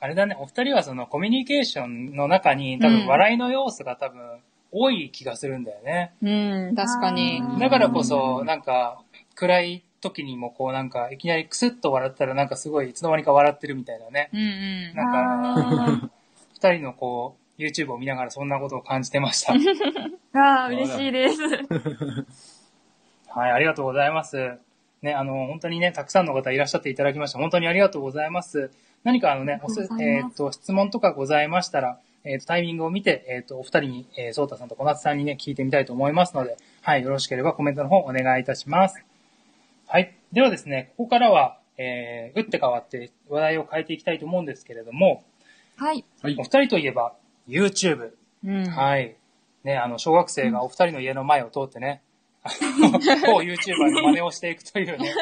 [0.00, 4.40] あれだね、お二人はそのコミュニケーションの中に多分うん笑いの要素が多分
[4.72, 6.14] 多い気がするんだよね。
[6.22, 6.26] う。
[6.26, 7.42] うん、確かに。
[7.58, 9.02] だからこそ、なんか、
[9.40, 14.28] 暗い時にもこうなんか、いきなりクスッと笑ったらなんかすごいいつの間にか笑ってるみたいなね。
[14.34, 14.44] うんう
[14.92, 14.94] ん。
[14.94, 16.10] なんか、あ
[16.54, 19.54] 二人のこう、YouTube を見ながらそんなことを感じてました。
[19.54, 19.58] ー
[20.34, 21.42] あー、嬉しいです。
[23.28, 24.58] はい、ありがとうございます。
[25.00, 28.70] ね、あの、本当にね、たくさんの方いらっしゃっていただきまして、本当にありがとうございます。
[29.04, 39.02] 何かあのね、おすえっ、と、質問とかございましたら、えっ、と、タイミングを見て、えっ、と、お二人に、えー、ソータさんと小夏さんにね、聞いてみたいと思いますので、はい、よろしければコメントの方お願いいたします。
[39.92, 40.14] はい。
[40.30, 45.24] ではですね、ここからは、えー、打って変わって話題を変えていきたいと思うんですけれども、
[45.76, 46.04] はい。
[46.22, 46.44] はいお。
[46.44, 47.16] 二人といえば、
[47.48, 48.12] YouTube。
[48.44, 48.70] うん。
[48.70, 49.16] はい。
[49.64, 52.02] ね、あの、小学生がお二人の家の前を通ってね、
[52.44, 52.92] あの、
[53.34, 55.12] 某 YouTuber の真似をしていくというね、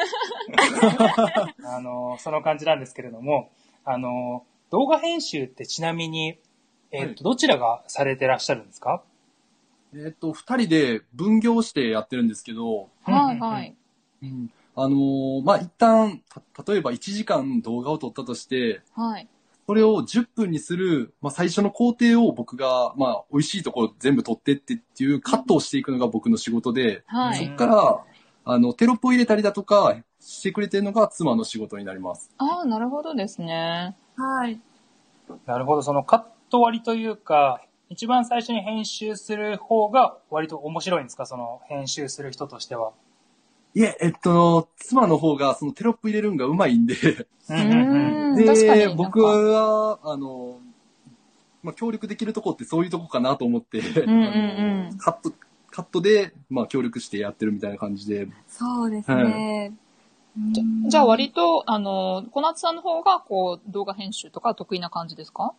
[1.65, 3.49] あの、その感じなんですけれども、
[3.85, 6.37] あの、動画編集ってちなみに、
[6.91, 9.01] えっ、と、どちらがされてらっしゃるんですか？
[9.95, 13.75] えっと、二人で分業してやってるんですけど、はいはい。
[14.21, 14.51] うん
[14.81, 16.21] あのーまあ、一旦、
[16.55, 19.27] た例えば1時間動画を撮ったとして、はい。
[19.67, 27.45] それを10分にする、まあ、最初の工程を僕が、まあ、美味しいところ全部撮ってってっていうカットをしていくのが僕の仕事で、そはい。
[27.45, 28.03] っから、
[28.45, 32.31] あの、テロップを入れたりだとか、してくれてるのが妻の仕事になります。
[32.37, 33.95] ああ、なるほどですね。
[34.15, 34.59] はい。
[35.45, 41.25] なるほど、そのカット割りというか、一番最初に編集する方が割と面白いんですか？
[41.25, 42.91] その編集する人としては。
[43.75, 50.59] いえ、えっと、妻の方がそのテロップ入れるんがうまいんで、で、僕は、あの、
[51.61, 54.97] まあ、協力できるとこってそういうとこかなと思って、うんうんうん。
[54.97, 55.33] カット、
[55.69, 59.73] カットで、まあ、協力してやってるみたいな感じで、そうですね。
[60.51, 65.53] じゃうんじゃあ割と、あの、小夏さんの方が、こう、動画編集とか得意な感じですか？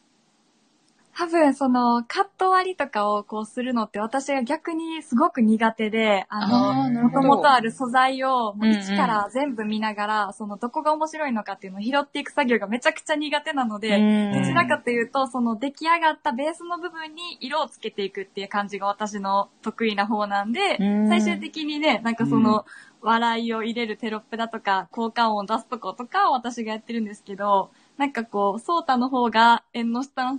[1.17, 6.47] 多分、その、カット割りとかをこうするのって私が逆にすごく苦手で、あ
[6.89, 7.23] の、もと。
[7.23, 8.81] もとある素材をもううんうん。
[8.81, 14.33] 一から全部見ながら、そのどこが面白いのかっていうのを拾っていく作業がめちゃくちゃ苦手なので、うん。
[14.33, 21.09] どちらかというと、その出来上がったベースの部分に色をつけていくっていう感じが私の得意な方なんで、うん。
[21.09, 22.65] 最終的にね、なんかその、
[23.03, 30.39] 笑いを入れるテロップだとか、効果音を出すとことかを私がやってるんですけど、なんかこう、ソータの方が縁の下の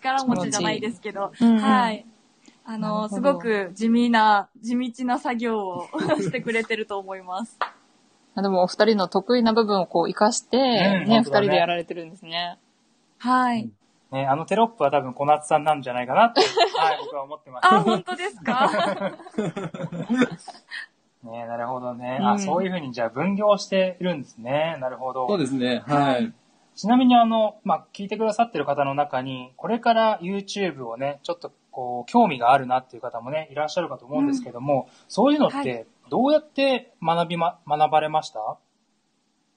[0.00, 2.06] 力持ちじゃないですけど、うんうんはい。
[2.64, 5.88] あなの、すごく地味な、地道な作業を
[6.20, 7.58] してくれてると思います。
[8.34, 12.58] あでもお二人の得意な部分をこう活かして、うんね、二、ね人でやられてるんですね。
[13.18, 13.70] はい。
[14.12, 16.40] ね、あのテロップは多分小夏さんなんじゃないかなって、
[16.76, 17.66] はい、僕は思ってます。
[17.66, 18.70] あ、本当ですか？
[21.22, 22.18] ねなるほどね。
[22.20, 24.78] あ、うんそういうふうにじゃあ分業してるんですね。
[24.80, 25.28] なるほど。
[25.28, 25.82] そうですね。
[25.86, 26.32] はい。
[26.74, 38.40] ちなみにあの、まあ、聞いてくださってる方の中に、これから YouTube をね、ちょっとこう、興味があるなっていう方もね、いらっしゃるかと思うんですけども、そういうのっはて、どうやって学びま、学ばれました？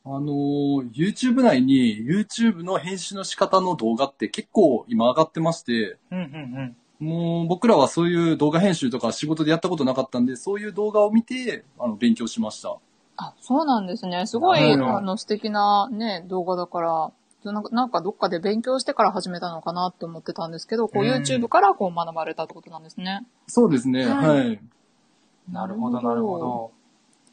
[0.05, 7.07] あのー YouTube 内に YouTube の編集の仕方の動画って結構今上がってまして、うんうん。
[7.07, 12.77] もう僕らはそういう動画編集とか仕事でやったことなかったんで、そういう動画を見て、あの、勉強しました。
[13.17, 14.25] あ、そうなんですね。
[14.25, 17.11] すごい、あの、素敵なね、動画だから、
[17.51, 23.25] なんかなんかどっかで勉強してから始めたのかなって思ってたんですけど、こううん YouTube からこう学ばれたってことなんですね。
[23.47, 24.05] そうですね。
[24.05, 24.59] ははいい。
[25.51, 26.71] なるほど、なるほど。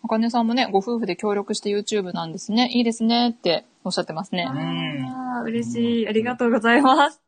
[0.02, 2.70] あかねさんもね、ご夫婦で協力して YouTube なんですね。
[2.72, 4.44] いいですねっておっしゃってますね。
[4.44, 6.08] んあー嬉しい。
[6.08, 7.20] ありがとうございます。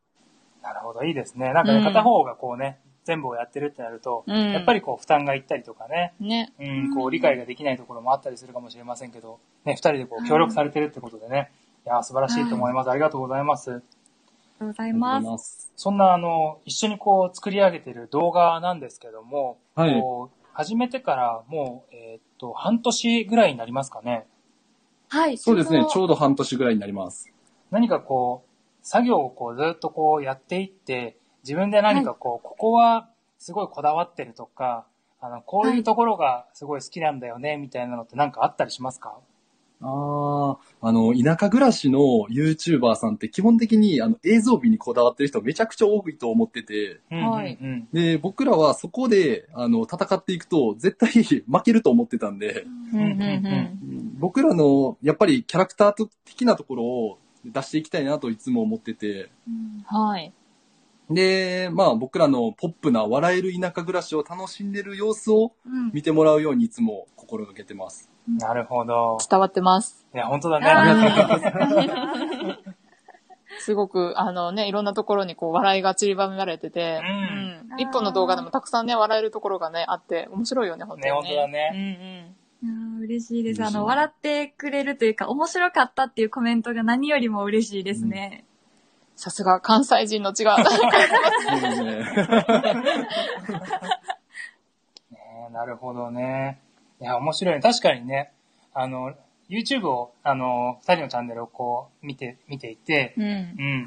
[0.63, 1.53] なるほど、いいですね。
[1.53, 6.53] なんかね、うん片方がこうね、全部をやってるってなると、うんやっぱりこう負担がいったりとかね、ね。
[6.61, 11.51] うん、こう理解ができないところもあったりするかもしれませんけど、ね、二人でこう協力されてるってことでね、
[11.85, 12.91] いやー、素晴らしいと思います。
[12.91, 13.71] ありがとうございます。
[13.71, 15.73] ありがとうございます。
[15.77, 24.27] そんなあの、一緒にこう作り上げてる動画なんですけども、はいこう始めてからもう、えーっと、半年ぐらいになりますかね。
[25.09, 25.39] はい。
[25.39, 25.87] そうですね。
[25.91, 27.33] ちょょうど半年ぐらいになります。
[27.71, 34.87] 何かこう、作業をこうずっとこうやっていって、自分で何かこう、ここはすごいこだわってるとか、
[35.21, 39.19] あの、こういうところがすごい好きなんだよね、みたいなのってなんかあったりしますか？
[39.85, 41.99] ああ、あの、田舎暮らしの
[42.31, 47.89] YouTuber さんって基本的にあの映像美にこだわってる人めちゃくちゃ多いと思ってて、はいうんうん。
[47.93, 51.11] で、僕らはそこで、あの、戦っていくと絶対
[51.51, 54.19] 負けると思ってたんで、うんうんうん。
[54.21, 59.31] 僕らの、やっぱりキャラクター的なところを出していきたいなといつも思ってて、
[59.87, 60.33] はい。
[61.15, 68.11] で、まあ僕らのポップな笑える田舎暮らしを楽しんでる様子をうん見てもらうようにいつも心がけてます。
[68.27, 69.19] なるほど。
[69.29, 70.07] 伝わってます。
[70.15, 70.67] いや、本当だね。
[70.67, 72.73] ありがとうございます。
[73.65, 81.11] すごく、あのね、いろんなところにこう、笑いが散りばめられてて、うんうん一本の動画でもたくさんね、笑えるところがね、あって、面白いよね、本当に、ね。
[81.11, 82.35] ね本当だね。
[82.63, 83.65] いやー嬉しいです。
[83.65, 88.45] あの、笑ってくれるというか、面白かったっていうコメントが何よりも嬉しいですね。
[89.23, 90.57] さすが、関西人の血が。
[90.59, 90.65] ね
[95.53, 96.61] なるほどね。
[97.01, 97.61] いや、面白いね。
[97.61, 98.33] 確かにね、
[98.75, 99.15] あの、
[99.49, 103.25] YouTube を、あの、二人のチャンネルをこう、見て、見ていて、うん。
[103.25, 103.27] う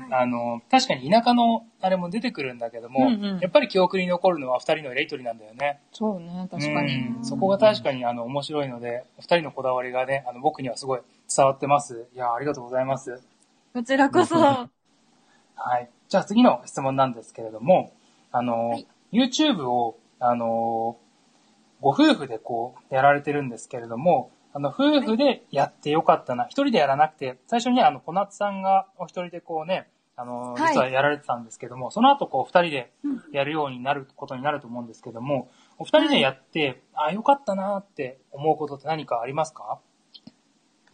[0.07, 5.81] ん、あの、確かに田舎のあれも出てくるんだけども、うんうんやっぱり記憶に残るのは二人のやりとりなんだよね。
[5.91, 7.07] そうね、確かに。
[7.07, 11.01] うんそこが確かにあの面白いので、二人のこだわりがね、あの僕にはすごい
[11.35, 12.07] 伝わってます。
[12.15, 13.21] いや、ありがとうございます。
[13.73, 14.69] こちらこそ。
[15.55, 15.89] はい。
[16.09, 17.91] じゃあ次の質問なんですけれども、
[18.31, 20.97] あの、はい YouTube を、あの、
[21.79, 26.45] ご夫婦でこう、やられてるんですけれども、あの、夫婦でやってよかったな。
[26.45, 29.87] 一人でやらなくて、最初にねあの、小夏さんがお一人でこうね、
[30.17, 32.91] あの、はい実はやられてたんですけども、その後こう、二人で
[33.31, 39.79] やるようになることになると思うんですけども、お二人でやって、あ、よかったなって思うことって何かありますか？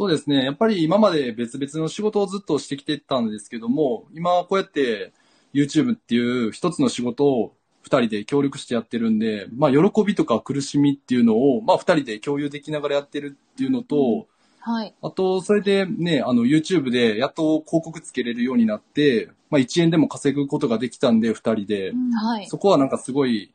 [0.02, 0.46] そうですね。
[0.46, 5.14] やっぱり今まで別々の仕事をずっとしてきてたんですけども、今こうやって
[5.54, 14.26] YouTube っていう一つの仕事を二人で協力してやってるんで、まあ喜びとか苦しみっていうのを、まあ二人で共有できながらやってるっていうのと、
[14.62, 14.96] はい。
[15.04, 21.94] あと、それでね、あの YouTube でやっと広告つけれるようになって、まあ1円でも稼ぐことができたんで、二人で。
[22.20, 22.48] はい。
[22.48, 23.54] そこはなんかすごい、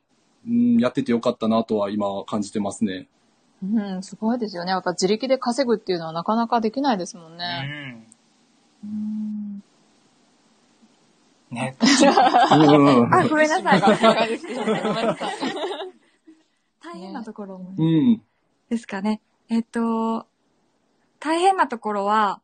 [0.49, 3.09] うん、やっててよかったなとは今感じてますね。
[3.62, 4.71] うん、すごいですよね。
[4.71, 8.07] やっぱ自力で稼ぐっていうのはなかなかできないですもんうね。
[8.85, 8.87] ん。
[8.87, 9.62] うん
[11.51, 11.77] ね。
[11.81, 13.81] うん あ、ごめんなさい。
[16.83, 18.23] 大変なところもうん。
[18.69, 19.21] ですかね。
[19.49, 20.27] えっと、
[21.19, 22.40] 大変なところは、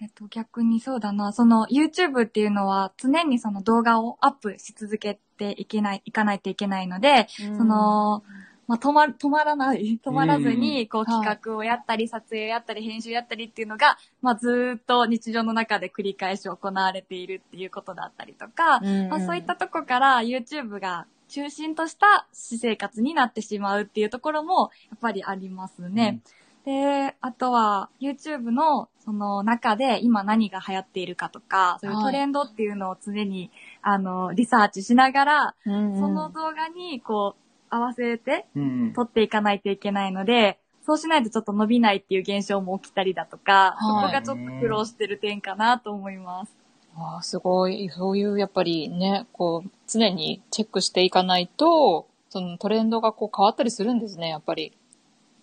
[0.00, 7.26] えっと、逆にそうだな、その YouTube っていうのは常にその動画をアップし続けていけない、いかないといけないので、
[7.56, 8.22] その、
[8.66, 11.26] まあ、止ま、止まらない、 止まらずに、こうはい。
[11.26, 26.20] 企画をやったり、撮影をやったり、編集やったりっていうのが、まあ、ずーっと日常の中で繰り返し行われているっていうことだったりとか、うんまあ、そういったとこから YouTube が中心とした私生活になってしまうっていうところも、やっぱりありますね。
[26.64, 33.50] で、あとは YouTube のその中で今何が流行っているかとか、そういうトレンドっていうのを常に、
[33.82, 36.00] あの、リサーチしながら、うんうん。
[36.00, 37.43] その動画にこう
[37.74, 38.92] 合わせてうん。
[38.94, 46.52] 撮っていかないといけないので、そうしないとちょっと伸びないっていう現象も起きたりだとか、はいそこがちょっと苦労してる点かなと思います。
[46.96, 47.88] ああ、すごい。
[47.88, 54.72] そういう、やっぱりね、こう、常にチェックしていかないと、そのトレンドがこう変わったりするんですね、やっぱり。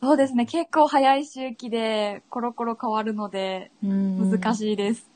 [0.01, 0.45] そうですね。
[0.45, 4.55] 結構早い周期でコロコロ変わるので、難。
[4.55, 5.11] しいです。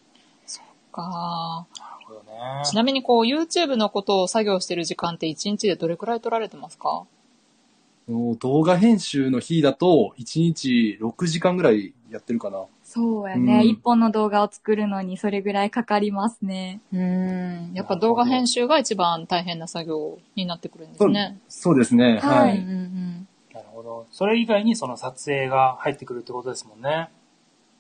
[0.95, 1.68] か。
[1.78, 1.94] なるほど
[2.36, 2.61] ね。
[2.65, 7.05] ちなみにこう、YouTube のことを作業してる時間って1日でどれくらい取られてますか？
[8.07, 12.65] 動画編集の日だと、1日6時間ぐらいやってるかな。
[12.83, 13.55] そうやね。
[13.55, 16.81] うん一本の動画を作るのにそれぐらいかかりますね。
[16.93, 17.71] うん。
[17.73, 21.39] やっぱ動画編集が一番大変な作業になってくるんですね。
[21.49, 22.19] そうですね。
[22.19, 22.59] ははいい。
[22.59, 24.05] うんうんなるほど。
[24.11, 27.09] それ以外にその撮影が入ってくるってことですもんね。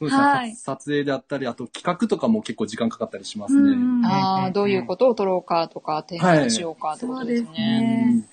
[0.09, 4.07] そうですねはい撮影であったり、あと企画とかも結構時間かかったりしますね。
[4.07, 5.09] ああ、どういうこと？
[5.09, 7.81] を撮ろうかとか、提案しようかってことですそうですね。
[8.17, 8.23] ね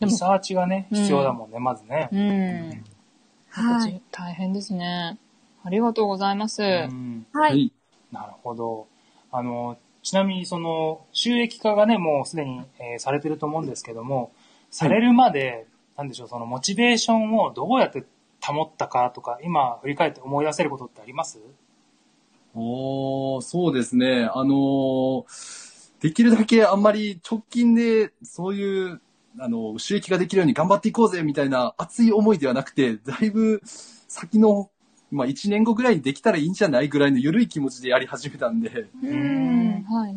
[0.00, 2.08] でもリサーチがね、うん必要だもんね、まずね。
[2.12, 2.84] うん。
[3.50, 4.00] はい。
[4.10, 5.18] 大変ですね。
[5.62, 6.62] ありがとうございます。
[6.62, 7.40] うんは。
[7.42, 7.72] はいい。
[8.12, 8.86] なるほど。
[9.30, 14.32] あの、ちなみにその、収益化がね、もうすでに、えーされてると思うんですけども、
[14.70, 18.04] されるまで、なんでしょう、そのモチベーションをどうやって
[18.42, 21.38] 保ったかとか、今振り返って思い出せることってあります？
[22.54, 24.28] おー、そうですね。
[24.32, 25.60] あのー
[26.00, 29.02] できるだけあんまり直近でそういう、
[29.38, 34.70] あの、収益ができるように頑張っていこうぜみたいな熱い思いではなくて、だいぶ先の、
[35.10, 39.84] まあ1年後ぐらいにできたらいいんじゃないぐらいの緩い気持ちでやり始めたんで、うん。
[39.90, 40.14] はい。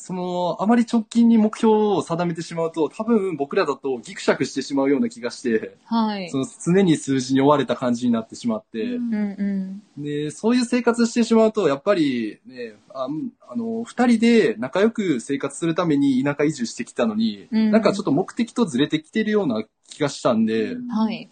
[0.00, 6.38] その、あまり直近に目標を定めてしまうと、多分僕らだとギクシャクしてしまうような気がして、はいそ。
[6.38, 10.02] の常に数字に追われた感じになってしまって、うんうんうん。
[10.02, 13.08] で、そういう生活してしまうと、やっぱりね、あ
[13.50, 21.28] あの、二人で仲良く生活するために田舎移住してきたのに、うんなんかちょっと目的とずれてきてるような気がしたんで、はい。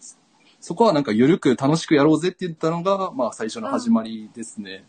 [0.59, 4.83] そこはなんか緩く楽しくやろうぜって言ったのが、まあ最初の始まりですね。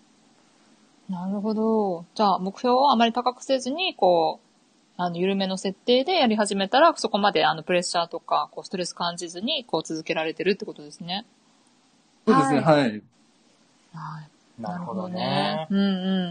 [1.09, 2.05] なるほど。
[2.15, 4.49] じゃあ、目標をあまり高くせずに、こう、
[4.99, 11.25] あの、緩めの設定でやり始めたら、そこまで、あの、プレッシャーとか、こう、ストレス感じずに、こう、続けられてるってことですね。
[12.27, 12.83] そうですね、ははい。
[12.83, 13.03] はい。
[14.61, 15.67] なるほどね。
[15.71, 15.83] うんう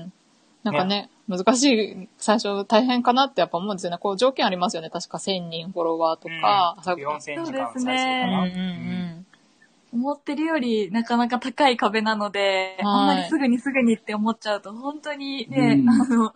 [0.06, 0.14] ん。
[0.64, 3.98] なんかね、難しい、最初大変かなってやっぱ思うんですよね。
[3.98, 4.90] こう、条件ありますよね。
[4.90, 6.76] 確か1000人フォロワーとか。
[6.78, 8.44] うん、さ4000時間再生かそうですうんな。
[8.44, 8.48] う
[9.24, 9.27] ん
[9.94, 16.34] 思ってるよりなかなか高い壁なので、はいあんまりすぐにすぐにって思っちゃうと、本当にね、うんあの、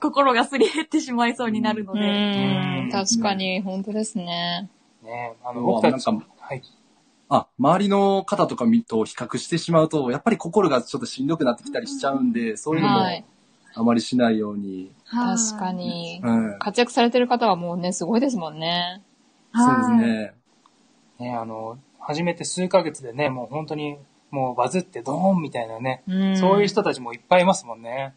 [0.00, 2.00] 心がすり減ってしまいそうになるのうん。
[2.00, 2.90] で、うん。
[2.90, 4.70] 確かに、本当ですね。
[5.02, 6.62] ねあの、僕たち、なんかはい。
[7.28, 13.24] あ、周りの方とかと比較してしまうと、やっぱり心がちょっとしんどくなってきたりしちゃうんで、そういうのもはい。
[13.74, 14.90] あまりしないように。
[15.04, 15.72] はい確か。
[15.72, 16.20] に。
[16.22, 16.58] はい。
[16.58, 19.00] 活躍されてる方はもうね、すごいですもんね。
[19.54, 19.98] そうですはい。
[20.00, 20.34] ね。
[21.20, 21.78] ね、あの、
[22.10, 23.98] 始めて数ヶ月でね、もう本当に、
[24.30, 26.36] もうバズってドーンみたいなね、うん。
[26.36, 28.14] そういう人たちもいっぱいいますもんね。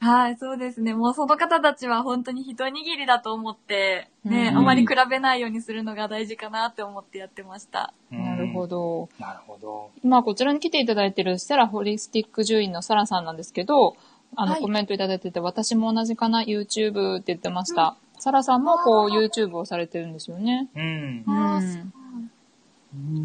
[0.00, 0.92] はい、そうですね。
[0.92, 7.94] もうその方たちは本当に一握りだと思って、ね、うんあまり比べないようにするのが大事かなって思ってやってました。
[8.10, 9.08] なるほど。
[9.18, 9.24] ど。
[9.24, 9.90] なるほど。
[10.02, 13.96] 今こちらに来ていただいているセラホリスティック獣医のサラさんなんですけど、
[14.36, 17.96] あの、はいコメントいただいてて、私も同じかな、YouTube って言ってました。
[18.18, 20.68] サラさんもこう YouTube をされてるんですよね。
[20.74, 21.24] うん。
[21.26, 22.03] うん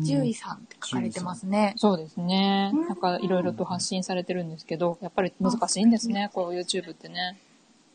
[0.02, 1.74] 獣医さんって書かれてますね。
[1.78, 2.88] そうですねうん。
[2.88, 7.40] なんかいろいろと発信されてるんですけど、やっぱり難しいんですね、こう YouTube ってね。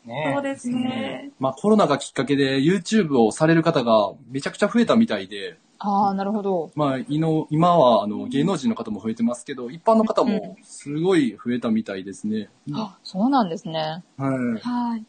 [0.05, 1.31] ねそうですね。
[1.39, 6.71] まあコロナがきっかけで YouTube をされる方がめちゃくちゃ増えたみたいで、ああ、なるほど。
[6.75, 12.49] まあ、いの今はあの芸能人の方も増えてますけど、一般の方もすごい増えたみたいですね。
[12.73, 14.03] あ、そうなんですね。
[14.17, 14.59] はい。
[14.61, 15.05] はい。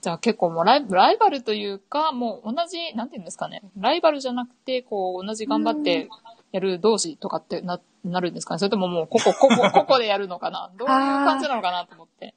[0.00, 3.62] じゃあ結構もライライバルというか、もう同じ、なんていうんですかね。
[3.78, 6.08] ライバルじゃなくて、こう、同じ頑張って
[6.52, 12.34] やる同士とかってな、なるんですかねそれとももう、ここ、ここ、ここでやるのかなどういう感じなのかなと思って。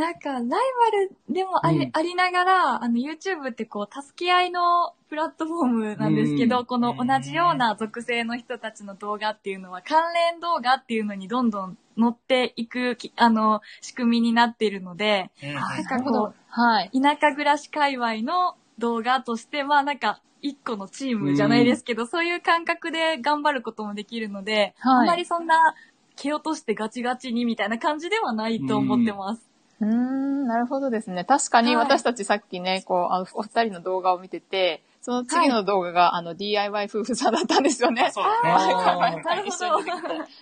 [0.00, 1.90] なんか、ライバルでもあり,、うん。
[1.92, 6.64] ありながら、あの、YouTube ってこう、助け合いのプラットフォームなんですけど、うん。
[6.64, 16.26] この同じような属性の人たちの動画っていうのは、関連動画っていうのにどんどん乗っていくき、あの、仕組みになっているので、うんなんかなるほど。
[16.28, 16.90] こはい。
[16.94, 25.00] う、田舎暮らし界隈の動画として、まあなんか、一個のチームじゃないですけど、そういう感覚で頑張ることもできるので、はい。
[25.00, 25.74] あんまりそんな、
[26.16, 29.49] 蹴落としてガチガチにみたいな感じではないと思ってます。
[29.80, 31.24] うーん、なるほどですね。
[31.24, 38.10] 確かにはい私たちさっきね、こう、あの、お二人の動画を見てて、その次の動画が、あの、DIY 夫婦さんだったんですよね。
[38.12, 38.50] そうだね。
[38.52, 39.86] あーはいなるほど一緒に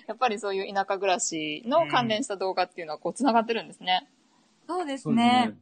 [0.08, 4.08] やっぱりそういう田舎暮らしの関連した動画っていうのはこう繋がってるんですね。
[4.66, 5.54] そうですそうですね。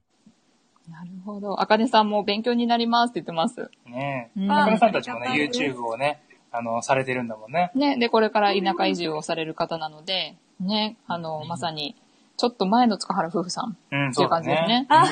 [0.91, 1.61] なるほど。
[1.61, 3.71] あかねさんも勉強になりますって言ってます。
[3.87, 6.23] ねうん中根さんたちもね、YouTube をね、
[6.53, 7.73] あの、されてるんだもんね。
[7.75, 11.97] ね、で、これから田舎移住をされる方なので、ね、あの、まさに、
[12.37, 14.87] ちょっと前の塚原夫婦さんうん、っていう感じですね。
[14.89, 15.07] あ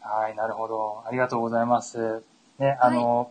[0.00, 1.02] はい、なるほど。
[1.06, 2.22] ありがとうございます。
[2.58, 3.30] ね、あの、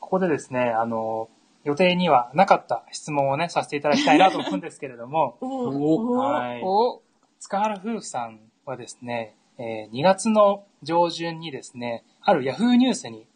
[0.00, 1.28] ここでですね、あの、
[1.64, 6.62] 予定にはなかった質問をね、させていただきたいなと思うんですけれども、 おはい。
[6.62, 7.02] お
[7.40, 13.26] 塚原夫婦さんはですね、えー2月の上旬にですね、あるヤフーニュースに、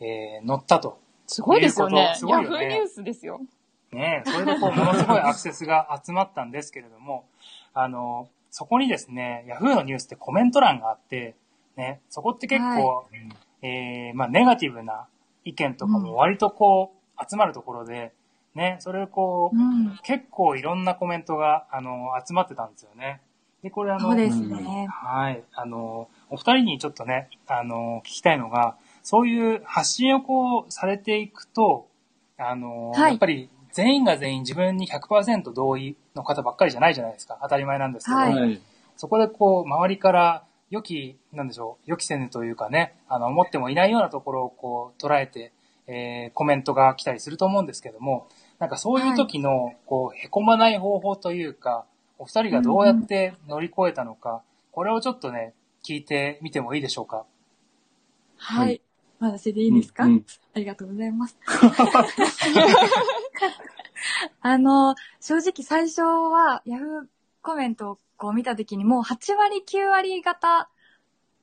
[0.00, 0.98] えー載ったと。
[1.26, 2.14] すごいですよね。
[2.16, 3.40] すごいよねヤフーニュースですよ。
[3.92, 7.24] ねそれでこう、ものすごいアクセスが集まったんですけれども、
[7.74, 11.36] あの、そこにですね、ヤフーのニュースってコメント欄があって、
[11.76, 13.06] ね、そこって結構、
[13.62, 15.06] えーまあ、ネガティブな
[15.44, 18.12] 意見とかも割とこう、集まるところで、
[18.54, 23.20] ね、それをこう、うん結構いろんなコメントが、あの、集まってたんですよね。
[23.62, 24.86] で、これあの、ね。
[24.88, 25.42] はい。
[25.52, 31.88] あの、お二人にちょっとね、あの、聞きたいのが、そういう発信をこうされていくと、
[32.36, 37.38] あの、はいやっぱり全員が全員自分に100%同意の方ばっかりじゃないじゃないですか。
[37.40, 38.60] 当たり前なんですけど、はいはい。
[38.96, 45.52] そこでこう、周りから予期、なんでしょう、予期せぬというかね、あの、思ってもいないようなところをこう、捉えて、
[45.86, 48.26] えーコメントが来たりすると思うんですけども、
[48.58, 51.84] なんかそういう時の、こう、へこまない方法というか、
[52.18, 55.54] お二人がどうやって乗り越えたのか、これをちょっとね、
[55.84, 57.24] 聞いてみてもいいでしょうか？
[58.38, 58.80] ははいい。
[59.20, 61.36] 私でいいですか、うんうんありがとうございます。
[64.40, 67.06] あの、正直最初はヤフー
[67.42, 70.68] コメントをこう見たときにもう8割9割方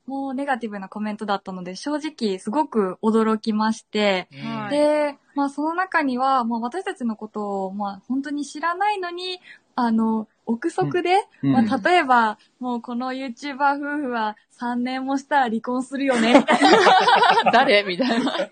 [0.07, 4.69] もうネガティブなコメントだったので正直すごく驚きまして、はい。
[4.69, 9.39] で、まあその中には、まあ私たちのことを、まあ本当に知らないのに、
[9.75, 11.51] あの、憶測で、うん。
[11.51, 17.51] まあ例えば、もうこの YouTuber 夫婦は3年もしたら離婚するよね、みたいな。
[17.51, 17.83] 誰？
[17.83, 18.49] みたいな。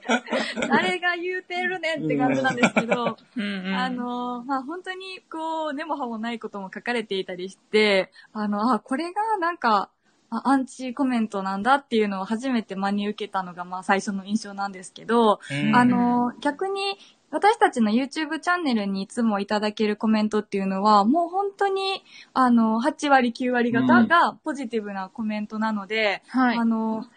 [0.70, 3.76] 誰が言うてるねんって感じなんですけど、うんうん。
[3.76, 9.89] あの、まあ、本当にこう、根も葉もないことも書かれていたりして、あの、あ、これがなんか、
[10.30, 15.76] あアンチコメントなんだっていうのを初めて真に受けたのが、まあ、最初の印象なんですけど、うん。
[15.76, 16.98] あの、逆に、
[17.34, 22.04] 私たちの YouTube チャンネルにいつもいただけるコメントっていうのは、もう本当に、
[22.36, 26.58] あの、8割、9割方がポジティブなコメントなので、はい。
[26.60, 26.64] あ。
[26.64, 27.08] の、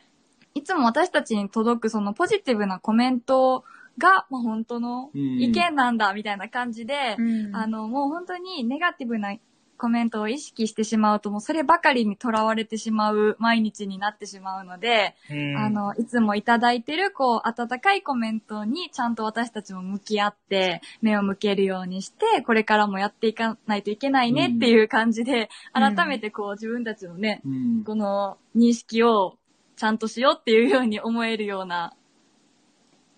[0.54, 3.64] いつも私たちに届くそのポジティブなコメント
[3.98, 7.54] が、まあ、本当の意見なんだみたいな感じで、うん。
[7.54, 9.36] あの、もう本当にネガティブな
[9.76, 29.36] コメントを意識してしまうと、もうそればかりにとらわれてしまう毎日になってしまうので、うんあの、いつもいただいてる、こう、温かいコメントにちゃんと私たちも向き合って、目を向けるようにして、これからもやっていかないといけないねっていう感じで、うん改めてこう、自分たちのね、うんこの認識を
[29.76, 31.94] ちゃんとしようっていうように思えるような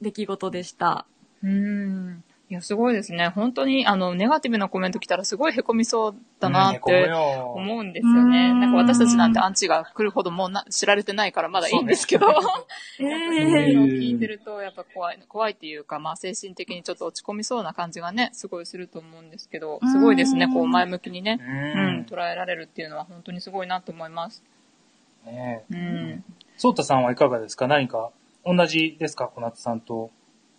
[0.02, 1.06] 出来事でした。
[1.42, 2.24] うん。
[2.50, 3.28] いや、すごいですね。
[3.28, 7.52] 本当に、あの、ネガティブなコメント来たらすごい凹みそうだなってよ。
[7.54, 8.52] 思うんですよね。
[8.52, 8.60] うん。
[8.60, 12.32] なんか私たちなんてアンチが来るほどもうな知られてないからまだいいんですけど、え
[13.04, 21.46] やっぱそういうのを聞いてると、やっぱ怖い、怖いっていうか、まあ精神的にちょっと落ち込みそうな感じがね、すごいすると思うんですけど、すごいですね、うんこう前向きにね、うう
[21.92, 24.42] んん、捉えられるっていうのは本当にすごいなと思います。
[25.26, 25.74] ねえ。
[25.74, 26.24] うん。
[26.56, 27.66] ソータさんはいかがですか？
[27.68, 28.08] 何か、
[28.46, 29.28] 同じですか？
[29.34, 30.10] 小夏さんと。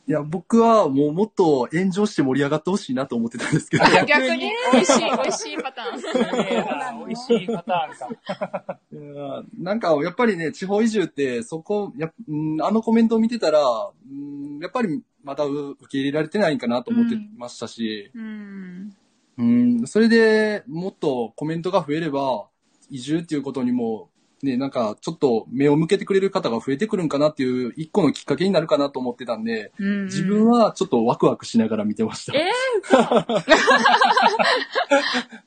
[0.09, 3.83] いや、僕はもうもっと炎上して盛り上がってほしいなと思ってたんですけど。
[4.07, 4.49] 逆に？
[4.73, 7.05] 美味しい、美味しいパターン。
[7.05, 9.45] 美味しいパターンか。
[9.59, 18.95] なんか、やっぱりね、地方移住って、そこ、やっうんあのコメントを見てたら、うんやっぱりまだう受け入れられてないんかなと思ってましたし、うん。
[19.37, 22.47] うん、それでもっとコメントが増えれば、
[22.89, 24.08] 移住っていうことにも、
[24.43, 32.37] ね、なんか、ちょっと目を向けてくれる方が増えてくるんかなっていう、一個のきっかけになるかなと思ってたんで、うん自分はちょっとワクワクしながら見てました。
[32.37, 32.49] え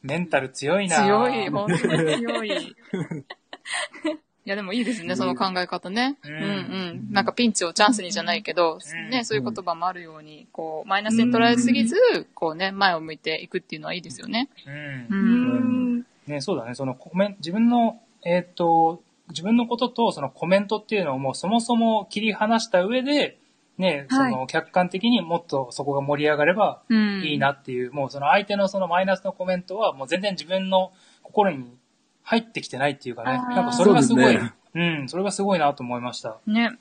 [0.02, 1.78] メンタル強いな強い、 本当に
[2.18, 2.76] 強い。
[4.44, 6.16] いや、でもいいですね、その考え方ね。
[6.24, 6.42] ううんんう
[7.10, 7.12] ん。
[7.12, 11.96] なんかピンチをチャンスにじゃないけど、うんね、そういう言葉もあるように、こう、マイナスに捉えすぎず、
[12.34, 14.48] こうね、前を向いていくっていうのはいいですよね。
[14.66, 15.06] うんう。。
[15.10, 16.02] うんん。
[16.26, 16.74] ね、そうだね。
[16.74, 23.38] そのコメン自分の、えーっと、自分のこととそのコメントっていうのをもうそもそも切り離した上で、
[23.78, 27.22] ね、そはいの客観的にもっとそこが盛り上がればうん。
[27.22, 30.92] いいなっていう、もうその相手のそのマイナスのコメントはもう全然自分の
[31.22, 31.64] 心に
[32.22, 36.38] 入ってきてないっていうかね、なんかそれがすごい、そうねうん、それがすごいなと思いました。
[36.46, 36.78] ね。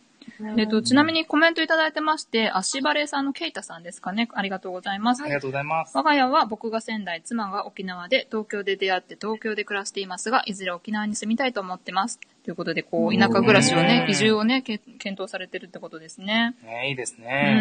[0.57, 4.28] えっと、ちなみにコメントいただいてまして、足バレさんのケイタさんですかね。
[4.34, 5.24] ありがとうございます。
[5.24, 5.97] ありがとうございます。
[5.97, 12.19] 我が家は僕が仙台、妻が沖縄で、東京で出会って東京で暮らしていますが、いずれ沖縄に住みたいと思ってます。
[12.43, 16.55] ということで、こう、田舎暮らしをねう、ん移住をね、け検討されてるってことですね。
[16.63, 17.59] ねいいですうね。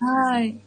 [0.00, 0.04] ん。
[0.04, 0.58] はい。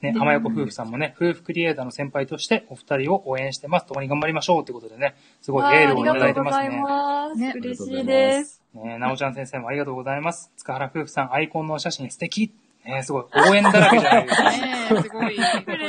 [0.00, 3.86] ね、浜横夫婦さんもね、夫婦クリエイターの先輩としてお二人を応援してます。
[3.86, 7.14] 共に頑張りましょうということでね、すごいエールをいただいてますありがとうございね。
[7.28, 7.36] ます。
[7.36, 8.59] ね嬉しいです。
[8.74, 10.50] ねなおちゃん先生もありがとうございます。
[10.56, 12.52] 塚原夫婦さん、アイコンのお写真素敵。
[12.84, 14.50] ねすごい、応援だらけじゃないですか。
[14.50, 15.42] ねえ、すごい、ポ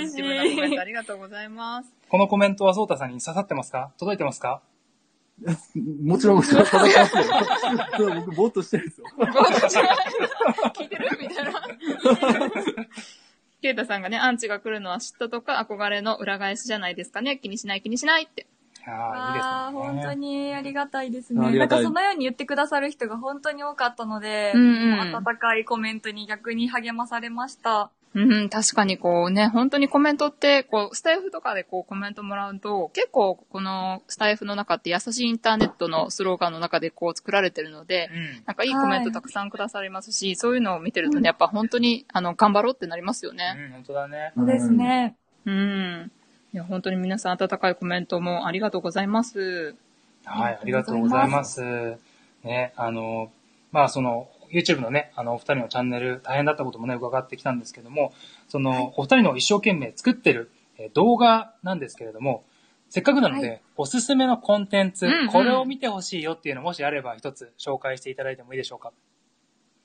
[0.07, 1.89] ジティブなコメントありがとうございます。
[2.09, 3.91] このコメントはソータさんに刺さってますか？
[3.97, 4.61] 届いてますか？
[6.03, 7.23] もちろん、もちろん、叩きますよ。
[7.97, 9.07] そう僕、ぼーっとしてるんですよ。
[9.17, 11.09] 聞いてる？
[11.19, 11.53] みたいな。
[13.61, 17.37] ケイタさんがね、アンチが来るのは嫉妬とか憧れの裏返しじゃないですかね。
[17.37, 18.47] 気にしない気にしないって。
[18.87, 19.71] ああ。
[19.71, 21.51] 本当にありがたいですね。
[21.57, 27.91] なんかそのように言ってくださる人が本当に多かったので、うんうん温かいコメントに逆に励まされました。
[28.13, 38.43] うん、確かにこうね、本当にコメントって、こう、スタイフとかでこうコメントもらうと、結構このスタイフの中って優しいインターネットのスローガンの中でこう作られてるので、うん。
[38.45, 43.55] なんかいいコメントたくさんくださりますし、そういうのを見てるとね、やっぱ本当に、あの、頑張ろうってなりますよね。
[43.57, 44.33] うん、本当だね。
[44.35, 45.15] そうですね。
[45.45, 46.11] うん。
[46.53, 49.75] いや、本当に皆さん温かいコメントもありがとうございます。
[50.25, 51.97] はい、ありがとうございます。
[52.43, 53.31] ね、あの、
[53.71, 58.11] まあその、YouTube のね、あの、お二人のチャンネル大変だったこともね、伺ってきたんですけども、
[58.49, 62.43] その、お二人の一生懸命作ってるえー動画なんですけれども、
[62.89, 68.91] せっかくなので、はおすすめのコンテンツ、うんうんこれを見てほしいよっていうのもしあれば一つ紹介していただいてもいいでしょうか？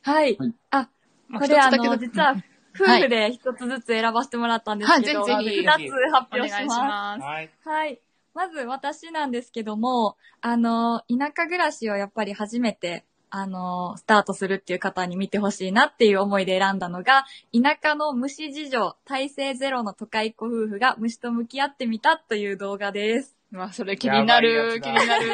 [0.03, 0.37] はい。
[0.37, 0.89] はいあ、
[1.29, 2.35] まこれあの、実は、
[2.79, 6.67] 夫婦で一つずつ選ばせてもらったんですけど、はいぜつ発表します。
[6.67, 7.23] ます。
[7.23, 7.51] はい。
[7.65, 8.01] はい。
[8.35, 23.37] まず私なんですけども、あの、田舎暮らしをやっぱり初めて、あの、スタートするっていう方に見てほしいなっていう思いで選んだのが、田舎の虫事情、体制ゼロの都会っ子夫婦が虫と向き合ってみたという動画です。
[23.53, 25.25] うわ、それ気になる、気になる。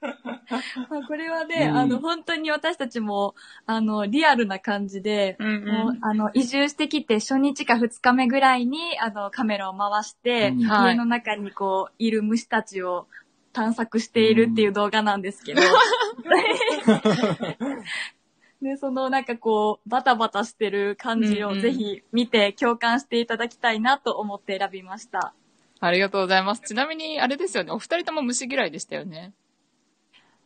[0.90, 1.76] まあこれはね、うん。
[1.76, 3.34] あの、本当に私たちも、
[3.66, 10.62] あの、リアルな感じで、うんもう、あの、移住してきて初日か二日目ぐらいに、あの、カメラを回して、うん。
[10.64, 10.92] はい。
[10.92, 13.06] 家の中にこう、いる虫たちを
[13.52, 15.62] 探索しているっていう動画なんですけど、
[18.62, 21.58] で、そのなんかこう、バタバタしてる感じうんうん。
[21.58, 25.32] をぜひ見て共感していただきたいなと思って選びました。
[25.80, 26.60] ありがとうございます。
[26.60, 29.32] ちなみに、あれですよね、お二人とも虫嫌いでしたよね。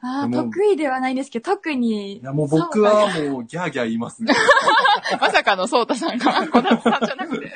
[0.06, 2.18] ああ、得意ではないんですけど、特に。
[2.18, 4.34] いや、もう僕はもうギャーギャー言いますね。
[5.18, 7.52] まさかのソータさんが、小田さんじゃなくて。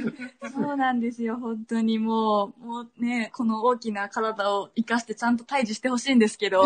[0.54, 6.64] そうなんですよ、本当にもう、もうね、この大きな体を活かしてちゃんと退治してほしいんですけど、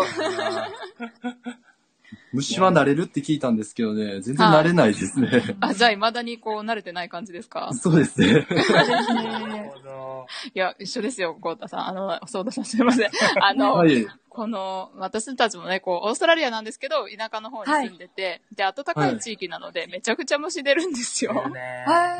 [2.33, 5.55] 虫は慣れるって聞いたんですけどね、全然慣れないですね。
[5.61, 7.71] あ、じゃあ未だにこう慣れてない感じですか？
[7.73, 8.47] そうですね。
[8.49, 10.27] なるほど。
[10.55, 11.87] いや、一緒ですよ、コウタさん。
[11.87, 13.09] あの、ソータさんすいません。
[13.41, 14.07] あの、 はい。
[14.29, 21.33] この、私たちもね、こう、オーストラリアなんですけど、田舎の方に住んでて、で、暖かい地域なので、めちゃくちゃ虫出るんですよ。
[21.49, 22.15] ねは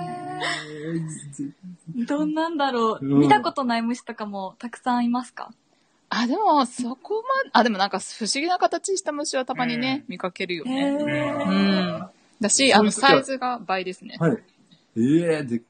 [1.98, 2.06] い。
[2.06, 5.52] どんなんだろう、うん見たことない虫とかもたくさんいますか？
[6.16, 10.92] あ、でも、そこま、あ、でもなんか不思議な形した虫はたまにね、う見かけるよへね。
[11.00, 11.98] うー。
[12.04, 12.10] ん。
[12.40, 14.18] だし、あの、サイズが倍ですね。
[14.20, 14.38] はい。
[14.96, 15.62] ええで、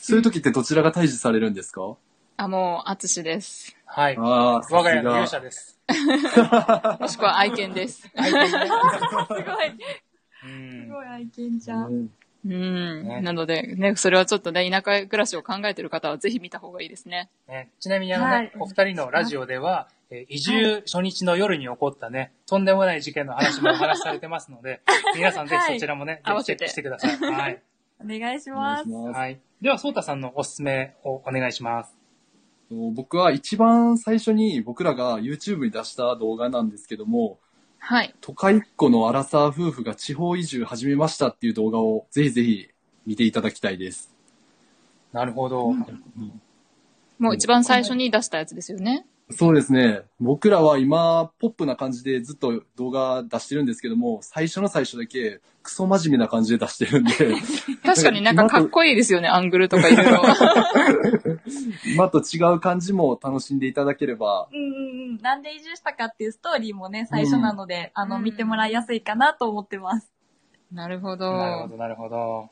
[0.00, 1.96] そういう時ってどちらが退治されるんですか？
[2.38, 3.76] あ、もう、アツシです。
[3.84, 4.16] はい。
[4.16, 5.78] ああ、我が家の勇者です。
[6.98, 8.02] もしくは愛犬です。
[8.08, 8.18] すごい。
[10.44, 12.08] うんすごい愛犬ちゃん。
[12.44, 12.56] うんう
[13.04, 13.08] ん。
[13.08, 17.30] ねなので、ね、それはちょっとね、田舎暮らしを考えてる方はぜひ見た方がいいですね。
[17.48, 24.80] ね、ちなみにあのね、はいお二人のラジオでは、えー移住初日の夜に起こったね、とんでもない事件の話もお話しされてますので、
[25.16, 27.16] 皆さんぜひそちらもね、はいチェックしてください。
[27.16, 27.62] はい。
[28.00, 28.82] お願いしお願ます。
[28.82, 29.18] いします。
[29.18, 29.40] はい。
[29.60, 31.96] では、そうたさんのおすすめをお願いします。
[32.94, 37.38] 僕は一番最初に僕らが YouTube に出した動画なんですけども、
[37.86, 38.14] はい。
[38.22, 42.68] 都会っ子のアラサー夫婦が地方移住始めましたっていう動画をぜひぜひ
[43.04, 44.10] 見ていただきたいです。
[45.12, 45.74] なるほど。
[47.18, 49.06] もう一番最初に出したやつですよね。
[49.30, 50.02] そうですね。
[50.20, 57.12] 僕らは今、ポップな感じでずっと動画出してるんですけども、最初の最初だけクソ真面目な感じで出してるんで、
[57.82, 60.22] 確かになんかかっこいいですよね、アングルとかいろいろ。
[61.94, 64.72] 今と違う感じも楽しんでいただければ、うんうんう
[65.14, 65.18] ん。
[65.22, 70.12] なんで移住したかっていうストーリーもね、最初なので、あの、うん見てもらいやすいかなと思ってます。
[70.70, 71.68] なるほなるほど。
[71.68, 72.50] ど、なるほど。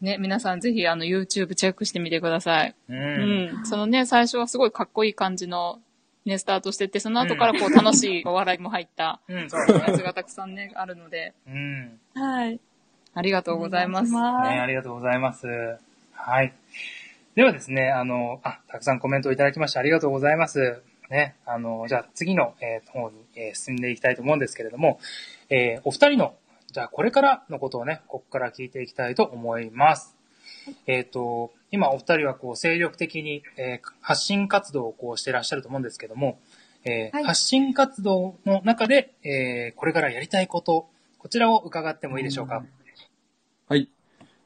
[0.00, 2.74] ね、皆さんぜひあの YouTube チェックしてみてください。
[2.88, 2.92] う。
[2.92, 3.66] うんん。
[3.66, 5.80] そのね、最初はすごいかっこいい感じの
[6.24, 9.84] ね、スタートしてって、その後からこう楽しいお笑いも入ったうん、そうですね。
[9.88, 11.98] やつがたくさんね、あるので、うん。
[12.14, 12.60] はい。
[13.14, 14.14] ありがとうございます。
[14.14, 15.46] お願ね、しありがとうございます。
[16.12, 16.52] はい。
[17.34, 20.82] ではですね、あの、あ、たくさんコメントをいただきましてありがとうございます。
[21.10, 25.00] ね、あの、じゃあ次の、えー方に、えー進んでいきたいと思うんですけれども、
[25.48, 26.34] えーお二人の、
[26.70, 30.14] じゃあこれからのことをね、ここから聞いていきたいと思います。
[30.86, 36.38] えっ、と、今お二人はこう精力的に、えー発信活動をこうしてらっしゃると思うんですけども、
[36.84, 42.64] えーはい発信活動の中で、えーこれからやりたいこと、こちらを伺ってもいいでしょうか？
[43.68, 43.88] はい。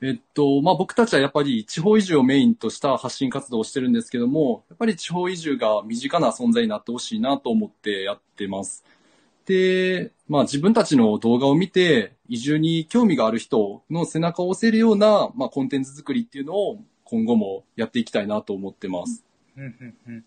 [0.02, 8.84] えっと、まあ、僕たちはやっぱり地方移住をメインとした発信活動をしてるんですけども、やっぱり地方移住が身近な存在になってほしいなと思ってやってます。
[9.46, 19.24] で、まあ自分たちの動画を見て移住に興味がある人の背中を押せるような、まあ、コンテンツ作りっていうのを今後もやっていきたいなと思ってます。
[19.56, 20.24] うんうんうん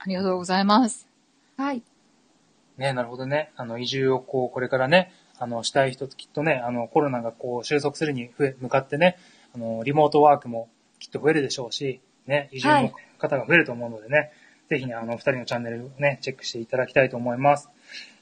[0.00, 1.08] ありがとうございます。
[1.56, 1.82] はい。
[2.76, 3.50] ね、なるほどね。
[3.56, 9.16] あの、移住をこう、これからね、あの、したい人きっとね、あの、コロナがこう、収束するに増え、向かってね、
[9.54, 10.68] あの、リモートワークも
[11.00, 14.30] きっと増えるでしょうし、ね、移住の方が増えると思うのでね、
[14.68, 17.68] ぜひね、あの、二人のチャンネルをね、チェックしていただきたいと思います。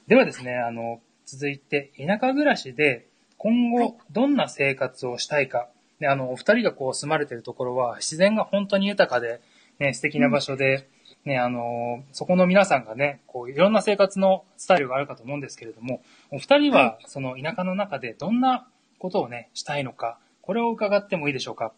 [0.07, 3.05] ではですね、あの、続いて、田舎暮らしで、
[3.37, 5.69] 今はい後、どんな生活をしたいか、
[5.99, 9.41] で、あの、お二人がこう、住まれてるところは、自然が本当に豊かで、
[9.79, 10.87] ね、素敵な場所で、
[11.25, 18.67] ね、あのーそこの皆さんがね、こう、いろんな生活のスタイルがあるかと思うんですけれども、お二人は、その田舎の中でどんな
[18.99, 21.73] ことをね、したいのか、これを伺ってもいいでしょうか？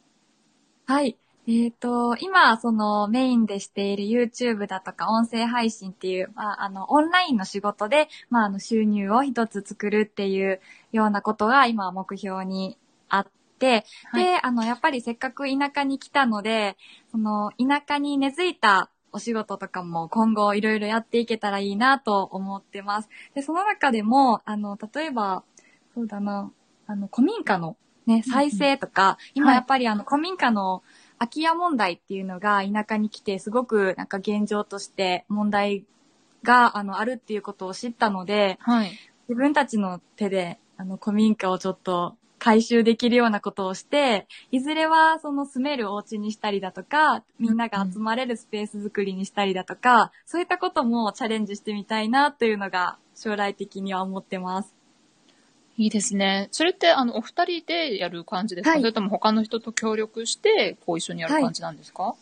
[0.85, 1.17] はい。
[1.47, 10.61] えっ、と、今、そのメインでしている YouTube だとか音声配信っていう、まあ、あの、オンラインの仕事で、まあ、あの、収入を一つ作るっていう
[10.91, 13.27] ようなことが今目標にあっ
[13.59, 16.77] て、はいで、あの、やっぱりせっかく田舎に来たので、
[17.11, 23.09] その、田舎に根付いたお仕事とかも今後いろいろやっていけたらいいなと思ってます。
[23.35, 25.43] で、その中でも、あの、例えば、
[25.93, 26.51] そうだな、
[26.87, 30.81] あの、古民家のね、再生とか、今やっぱりあの、古民家の
[31.19, 35.85] 空き家問題っていうのが田舎に来てすごくなんか現状として問題
[36.43, 38.91] があのあるっていうことを知ったので、はい。
[39.27, 54.73] 自分たちの手であの古民家をちょっと回収できるようなことをして、いずれはその住めるお家にしたりだとか、みんなが集まれるスペース作りにしたりだとか、そういったこともチャレンジしてみたいなというのが将来的には思ってます。
[55.77, 56.49] いいですね。
[56.51, 62.15] それって、あの、お二人でやる感じですか、はいそれとも他の人と協力して、こう一緒にやる感じなんですか、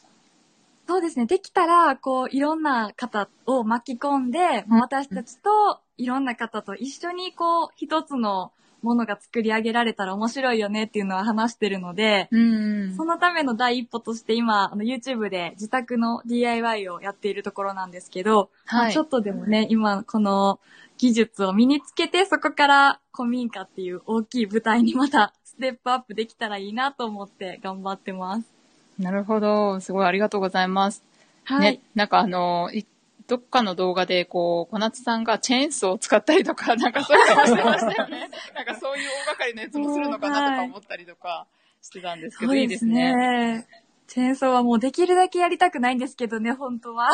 [0.87, 1.25] そうですね。
[1.25, 19.03] できたら、こう、いろんな方を巻き込んで、うん私たちといろんな方と一緒に、こう、一つのものが作り上げられたら面白いよねっていうのは話してるので、うんそのための第一歩として今、あの YouTube で自宅の DIY をやっているところなんですけど、まはいあちょ。
[19.03, 20.59] っとでもね、今この
[20.97, 28.56] 技術を身につけて、そこから古民家っていう大きい舞台にまたステップアップできたらいいなと思って頑張ってます。
[28.99, 29.79] なるほど。
[29.79, 31.03] すごいありがとうございます。
[31.43, 31.73] はい。
[31.73, 32.85] ね、なんかあの、い
[33.27, 38.29] どっかの動画で、こう、小夏さんがチェーンソーを使ったりとか、 なんかそういうのをしてましたよね。
[38.55, 41.45] なんかそういう大掛かりなやつもするのかなとか思ったりとか
[41.81, 43.67] してたんですけど、いいですね。。
[44.07, 47.09] チェーンソーはもうできるだけやりたくないんですけどね、本当は。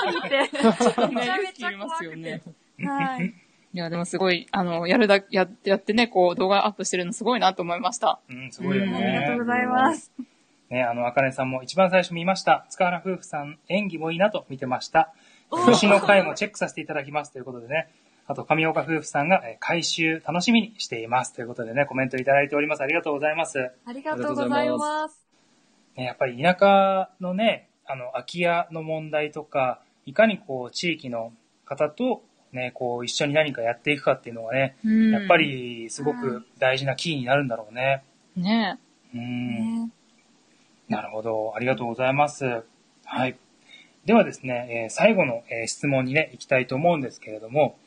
[0.00, 0.38] 怖すぎて。
[0.38, 2.42] ね、めちゃ勇めちゃ怖くてすよね。
[2.78, 3.34] はい。
[3.74, 8.20] いや、でもすごい、あの、やるだ、や、やってね、こう、動画アップしてるのすごいなと思いました。
[8.28, 9.04] うん、すごいようんね。
[9.04, 10.12] ありがとうございます。
[10.72, 12.66] ね、あの、あかねさんも一番最初見ました。
[12.70, 15.12] 塚原夫婦さん、演技もいいなと見てました。
[15.50, 17.90] おー牛の回もチェックさせていただきますということでね。
[18.26, 22.82] あと、上岡夫婦さんが、えー回収楽しみにしていますということでね、コメントいただいております。
[22.82, 23.70] ありがとうございます。
[23.84, 25.20] ありがとうございます。
[25.94, 31.34] ね、やっぱり田舎のね、あの、空き家の問題とか、いかにこう、地域の
[31.66, 38.04] 方と、ね、こう、一緒に何かやっていくかっていうのがね、うんやっぱ、り、すごく大事なキーになるんだろうね。
[38.36, 38.78] ね
[39.14, 39.84] うん。
[39.84, 39.90] ね
[40.92, 41.54] なるほど。
[41.56, 42.64] ありがとうございます。
[43.04, 43.38] はい。
[44.04, 47.78] ではですね、えー最後の、えー質問にね、行きたいと思うんですけれども、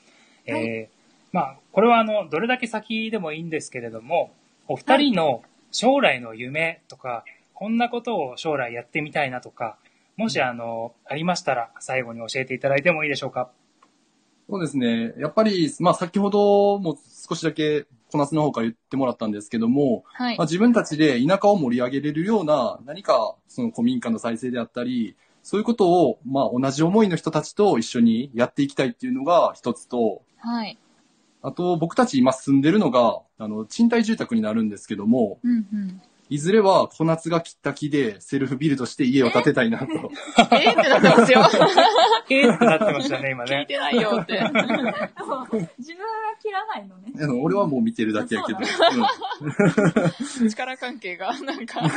[0.46, 0.90] えーはい
[1.32, 4.32] まあ、これはあの、どれだけ先でもいいんですけれども、
[4.68, 9.78] お二人の将来の夢とか、こんなことを将来やってみたいなとか、
[10.18, 13.52] もしあの、ありましたら、最後に教えていただいてもいいでしょうか？
[14.50, 15.14] そうですね。
[15.18, 16.98] やっぱり、まあ先ほども
[17.30, 17.86] 少しだけ
[18.16, 20.46] 小夏の方から言ってもらったんですけども、はいまあ、。
[20.46, 30.78] 自分たちで田舎を盛り上げれるような何かその古民家の再生であったり、そういうことを、まあ同じ思いの人たちと一緒にやっていきたいっていうのが一つと、はい。
[31.44, 36.02] あと僕たち今住んでるのが、あの、賃貸住宅になるんですけども、うんうん。
[36.30, 39.86] いずれは小夏が切った木でセルフビルドして家を建てたいなと。
[39.86, 41.42] えーってなってますよ。
[42.30, 43.66] えーってなってましたね、今聞いね。
[43.68, 44.34] てないよって。
[44.34, 44.74] 自分は
[46.42, 47.14] 切らないのね。
[47.42, 48.60] 俺はもう見てるだけやけど。
[50.50, 51.82] 力関係が、なんか。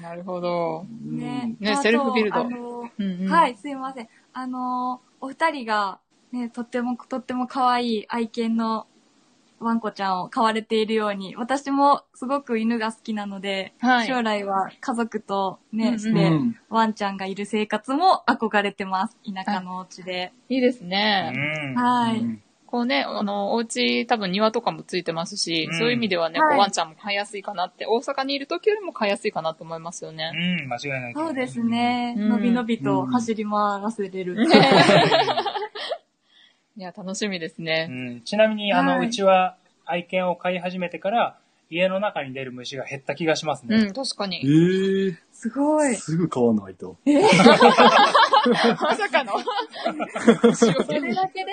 [0.00, 0.86] なるほど。
[0.88, 4.08] うんねねあセルフビルドそうんうんはい、すいません。
[4.32, 5.98] あのーお二人が、
[6.32, 8.86] ね、とっても、とっても可愛い愛犬の
[9.60, 19.16] ワンコちゃんを飼われているように、私もすごく犬が好きなので、はい将来は家族とね、うんうんして、うんワンちゃんがいる生活も憧れてます。
[19.24, 20.32] 田舎のお家で。
[20.48, 21.32] いいですうね。
[21.74, 21.78] ん。
[21.78, 30.30] はいうんこうね、あの、お家多分庭とかもついてますし、うんそういう意味ではね、はいワンちゃんも飼いやすいかなって、大阪にいる時よりも飼いやすいかなと思いますよね。
[30.62, 31.14] うん、間違いない。
[31.14, 31.60] そうです。
[31.64, 32.14] ね。
[32.16, 34.36] うんのびのびと走り回らせれる。
[36.80, 37.88] いや、楽しみですうね。
[37.88, 39.54] ん、ちなみに、あの、はいうちは
[39.84, 41.36] 愛犬を飼い始めてから、
[41.68, 43.76] 家の中に出る虫が減った気がしますね。
[43.76, 44.40] うん、確かえに。
[44.42, 45.94] ー、すごい。
[45.94, 46.96] すぐ買わないと。
[48.80, 49.34] まさかの。
[50.56, 51.52] それだけで？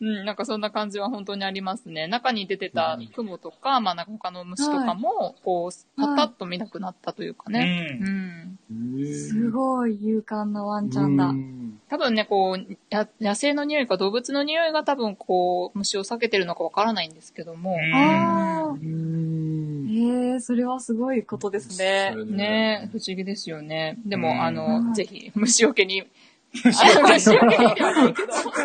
[0.00, 2.06] うん、なんかそんな感じは本当にありますね。
[2.06, 7.98] 中に出てた雲とか、まあなんか他の虫とかも、こう、パタッと見なくなったというかうね。
[8.00, 8.74] んう。
[8.74, 9.14] ん。
[9.14, 11.26] すごい勇敢なワンちゃんだ。
[11.26, 17.76] うん多分ね、こう、や野生の匂いか動物の匂いが多分こう、虫を避けてるのかわからないんですけども。
[17.94, 18.76] ああう。
[18.76, 22.14] んええそれはすごいことですね。
[22.26, 23.96] ね不思議ですよね。
[24.04, 26.06] でも、うんあの、うんぜひ、虫除けに、
[26.52, 26.76] 虫
[27.24, 27.74] 除けに。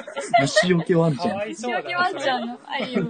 [0.44, 1.48] 虫よけワンちゃん。
[1.48, 3.08] 虫よけワンちゃんの愛を。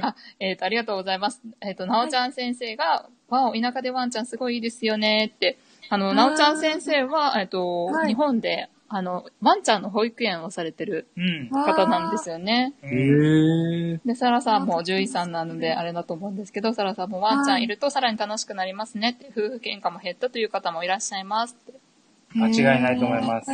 [0.00, 1.40] あ、えっ、と、ありがとうございます。
[1.60, 5.58] えっ、と、なおちゃん先生が、わお、田舎でワンちゃんすごいいいですよねって。
[5.88, 11.48] あの、なおちゃん先生は、えっ、と、はい日本で、あの、ワンちゃんの保育園をされてるうん。
[11.48, 12.74] 方なんですよね。
[12.82, 21.83] へうんーで、サラさんも獣医さんなので、あれだと思うんですけど、サラさんもワンちゃんいるとさらに楽しくなりますねって、夫婦喧嘩も減ったという方もいらっしゃいますって。
[22.34, 23.50] 間違いないと思います。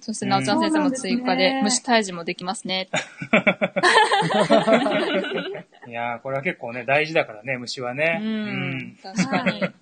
[0.00, 2.88] そして、なおちゃん先生も追加で、虫退治もできますね。
[5.86, 8.20] いやー、これは結構ね、大事だからね、虫はね。
[8.22, 8.98] うん。
[9.02, 9.72] 確かには。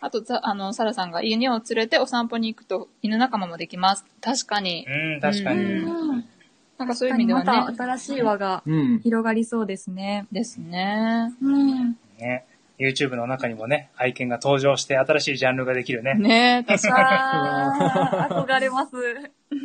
[0.00, 4.04] あと、ざあの、サラさんが犬を連れてお散歩に行くと犬仲間もできます。
[4.20, 4.84] 確かに。
[4.88, 5.62] うん、確かに。
[5.62, 6.24] うん
[6.78, 7.76] なんかそういう意味ではまね。
[7.76, 8.98] た新しい輪がうん。
[9.00, 10.26] 広がりそうですね。
[10.32, 11.32] ですね。
[11.40, 11.96] うん。
[12.18, 12.44] ね。
[12.78, 16.14] YouTube の中にもね、愛犬が登場して新しいジャンルができるね。
[16.14, 18.96] ねえ、確かあー、 憧れます。
[18.96, 19.58] に。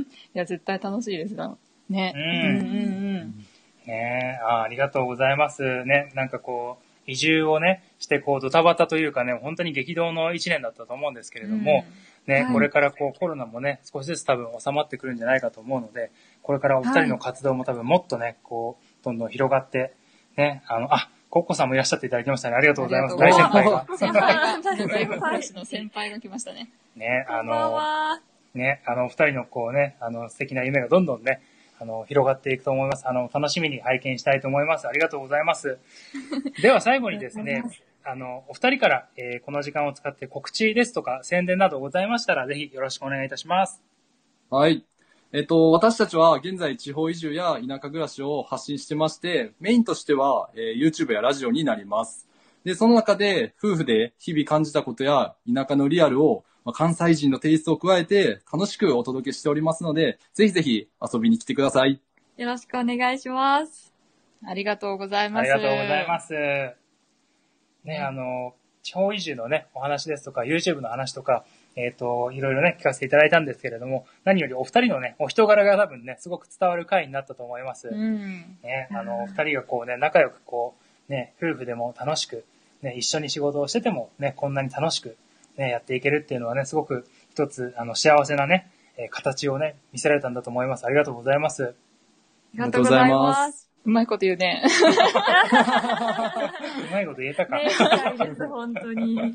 [0.00, 1.58] いや、絶対楽しいですよ。
[1.88, 2.12] ね。
[2.14, 3.44] うんうんうん
[3.86, 5.84] ねあーありがとうございます。
[5.84, 11.50] ね、なんかこう、移住をね、してこう、ドタバタというかね、本当に激動の一年だったと思うんですけれうん。
[11.50, 11.84] ども、
[12.26, 16.10] ね、はいこれからこうコロナもね、少しずつ多分収まってくるんじゃないかと思うので、
[16.42, 19.92] これからお二人の活動も多分もっとね、こう、どんどん広がって、
[20.36, 22.54] ね、あの、あ、コッコさんもいらっしゃっていただきましたね。
[22.54, 23.16] ありがとうございます。
[23.16, 23.86] 大先輩が。
[23.98, 26.70] 先輩が、先輩の先輩が来ましたね。
[26.94, 28.20] ね、あの、は。
[28.54, 31.42] ね、あの、お二人のこうね、あの、素敵な夢がどんどんね、
[31.80, 33.08] あの、広がっていくと思います。
[33.08, 34.86] あの、楽しみに拝見したいと思います。
[34.86, 35.80] ありがとうございます。
[36.62, 37.64] では最後にですね
[38.04, 43.82] あの、お二人から、えーこの時間を使って告知ですとか宣伝などございましたら、ぜひよろしくお願いいたします。
[44.50, 44.84] はい。
[45.36, 52.28] えっと、私たちは現在地方移住や田舎暮らしを発信してまして、メインとしては、えー YouTube やラジオになります。
[52.62, 62.00] で、その中で夫婦で日々感じたことや田舎のリアルを、まあ、関西人のテイストを加えて楽しくお届けしておりますので、ぜひぜひ遊びに来てください。
[62.36, 63.92] よろしくお願いします。
[64.46, 65.50] ありがとうございます。。
[65.50, 66.32] ありがとうございますす。
[67.88, 68.54] ね、あの、
[68.84, 71.44] 地方移住のね、お話ですとか、YouTube の話とか、
[71.76, 77.88] えっ、と、いろいろね、聞かせていただいたんですけれども、何よりお二人のね、お人柄が多分ね、すごく伝わる回になったと思います。
[77.88, 78.58] うん。
[78.62, 80.74] ね、あの、二人がこうね、仲良くこ
[81.08, 82.44] う、ね、夫婦でも楽しく、
[82.82, 85.16] ね、一緒に仕事をしてても、ね、こんなに楽しく、
[85.56, 90.86] ね、やっていけるっていうのはね、すごく一つ、あの、幸せなね、えー形をね、見せられたんだと思います。
[90.86, 91.64] ありがとうございます。
[91.64, 91.72] あ
[92.54, 93.68] りがとうございます。
[93.84, 94.62] うまいこと言うね。
[96.88, 97.58] うまいこと言えたか。
[97.58, 99.34] ね、深いです、本当に。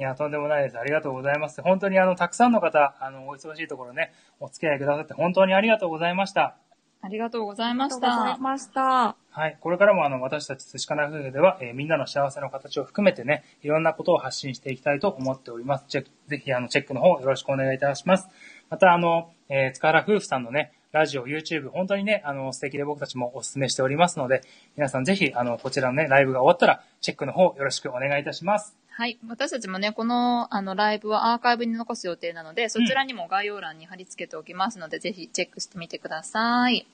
[0.00, 0.78] いや、とんでもないです。
[0.78, 1.60] ありがとうございます。
[1.60, 6.56] 本当にあの、たくさんの方、あの、お忙しいところね、お付き合いくださって本当にありがとうございました。
[7.02, 8.38] ありがとうございあましたりがとうござい。
[8.40, 9.16] ました。
[9.30, 9.58] はい。
[9.60, 15.84] これからもあの、私たち寿司かな夫婦では、えーみんなの幸せの形を含めてね、いろんなことを発信していきたいと思っております。
[15.88, 18.26] チェックぜひあの、チェックの方よろしくお願いいたします。
[18.70, 24.42] またあの、えー、塚原夫婦さんのね、ラジオ、YouTube、本当にね、あの、素敵で僕たちもお勧めしておりますので、
[24.76, 28.76] 皆さんぜひ、あの、こちらのね、ライブが終わったら、チェックの方よろしくお願いいたします。
[29.00, 29.18] はい。
[29.26, 36.80] 私たちもね、この、あの、ライブはアーカイブに残す予定なので、そちらにも概要欄に貼り付けておきますので、ぜひチェックしてみてください。
[36.80, 36.84] よ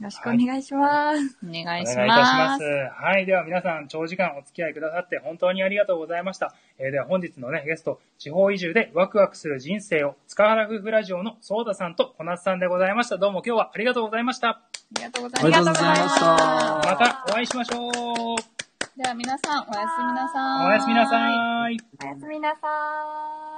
[0.00, 1.36] ろしくお願いします。
[1.46, 2.24] お願お願いいいしたま。
[2.24, 2.64] しますす。
[3.04, 3.26] はい。
[3.26, 6.54] では皆さん、長時間お付き合いくださって本当にありがとうございました。
[6.78, 13.18] えーでは本日のね、ゲスト、地方移住でワクワクする人生を、塚原夫婦ラジオのソーダさんと小夏さんでございました。
[13.18, 14.48] どうも今日はありがとうございました。
[14.48, 14.62] あ
[14.96, 16.18] りがとうござありいまがとうございまし。
[16.18, 16.26] た。
[16.26, 18.53] またお会いしましょう。
[18.96, 20.66] では皆さん、おやすみなさい。
[20.68, 21.28] おやすみなさ
[21.68, 21.76] い。
[22.00, 23.54] おやすみなさーい。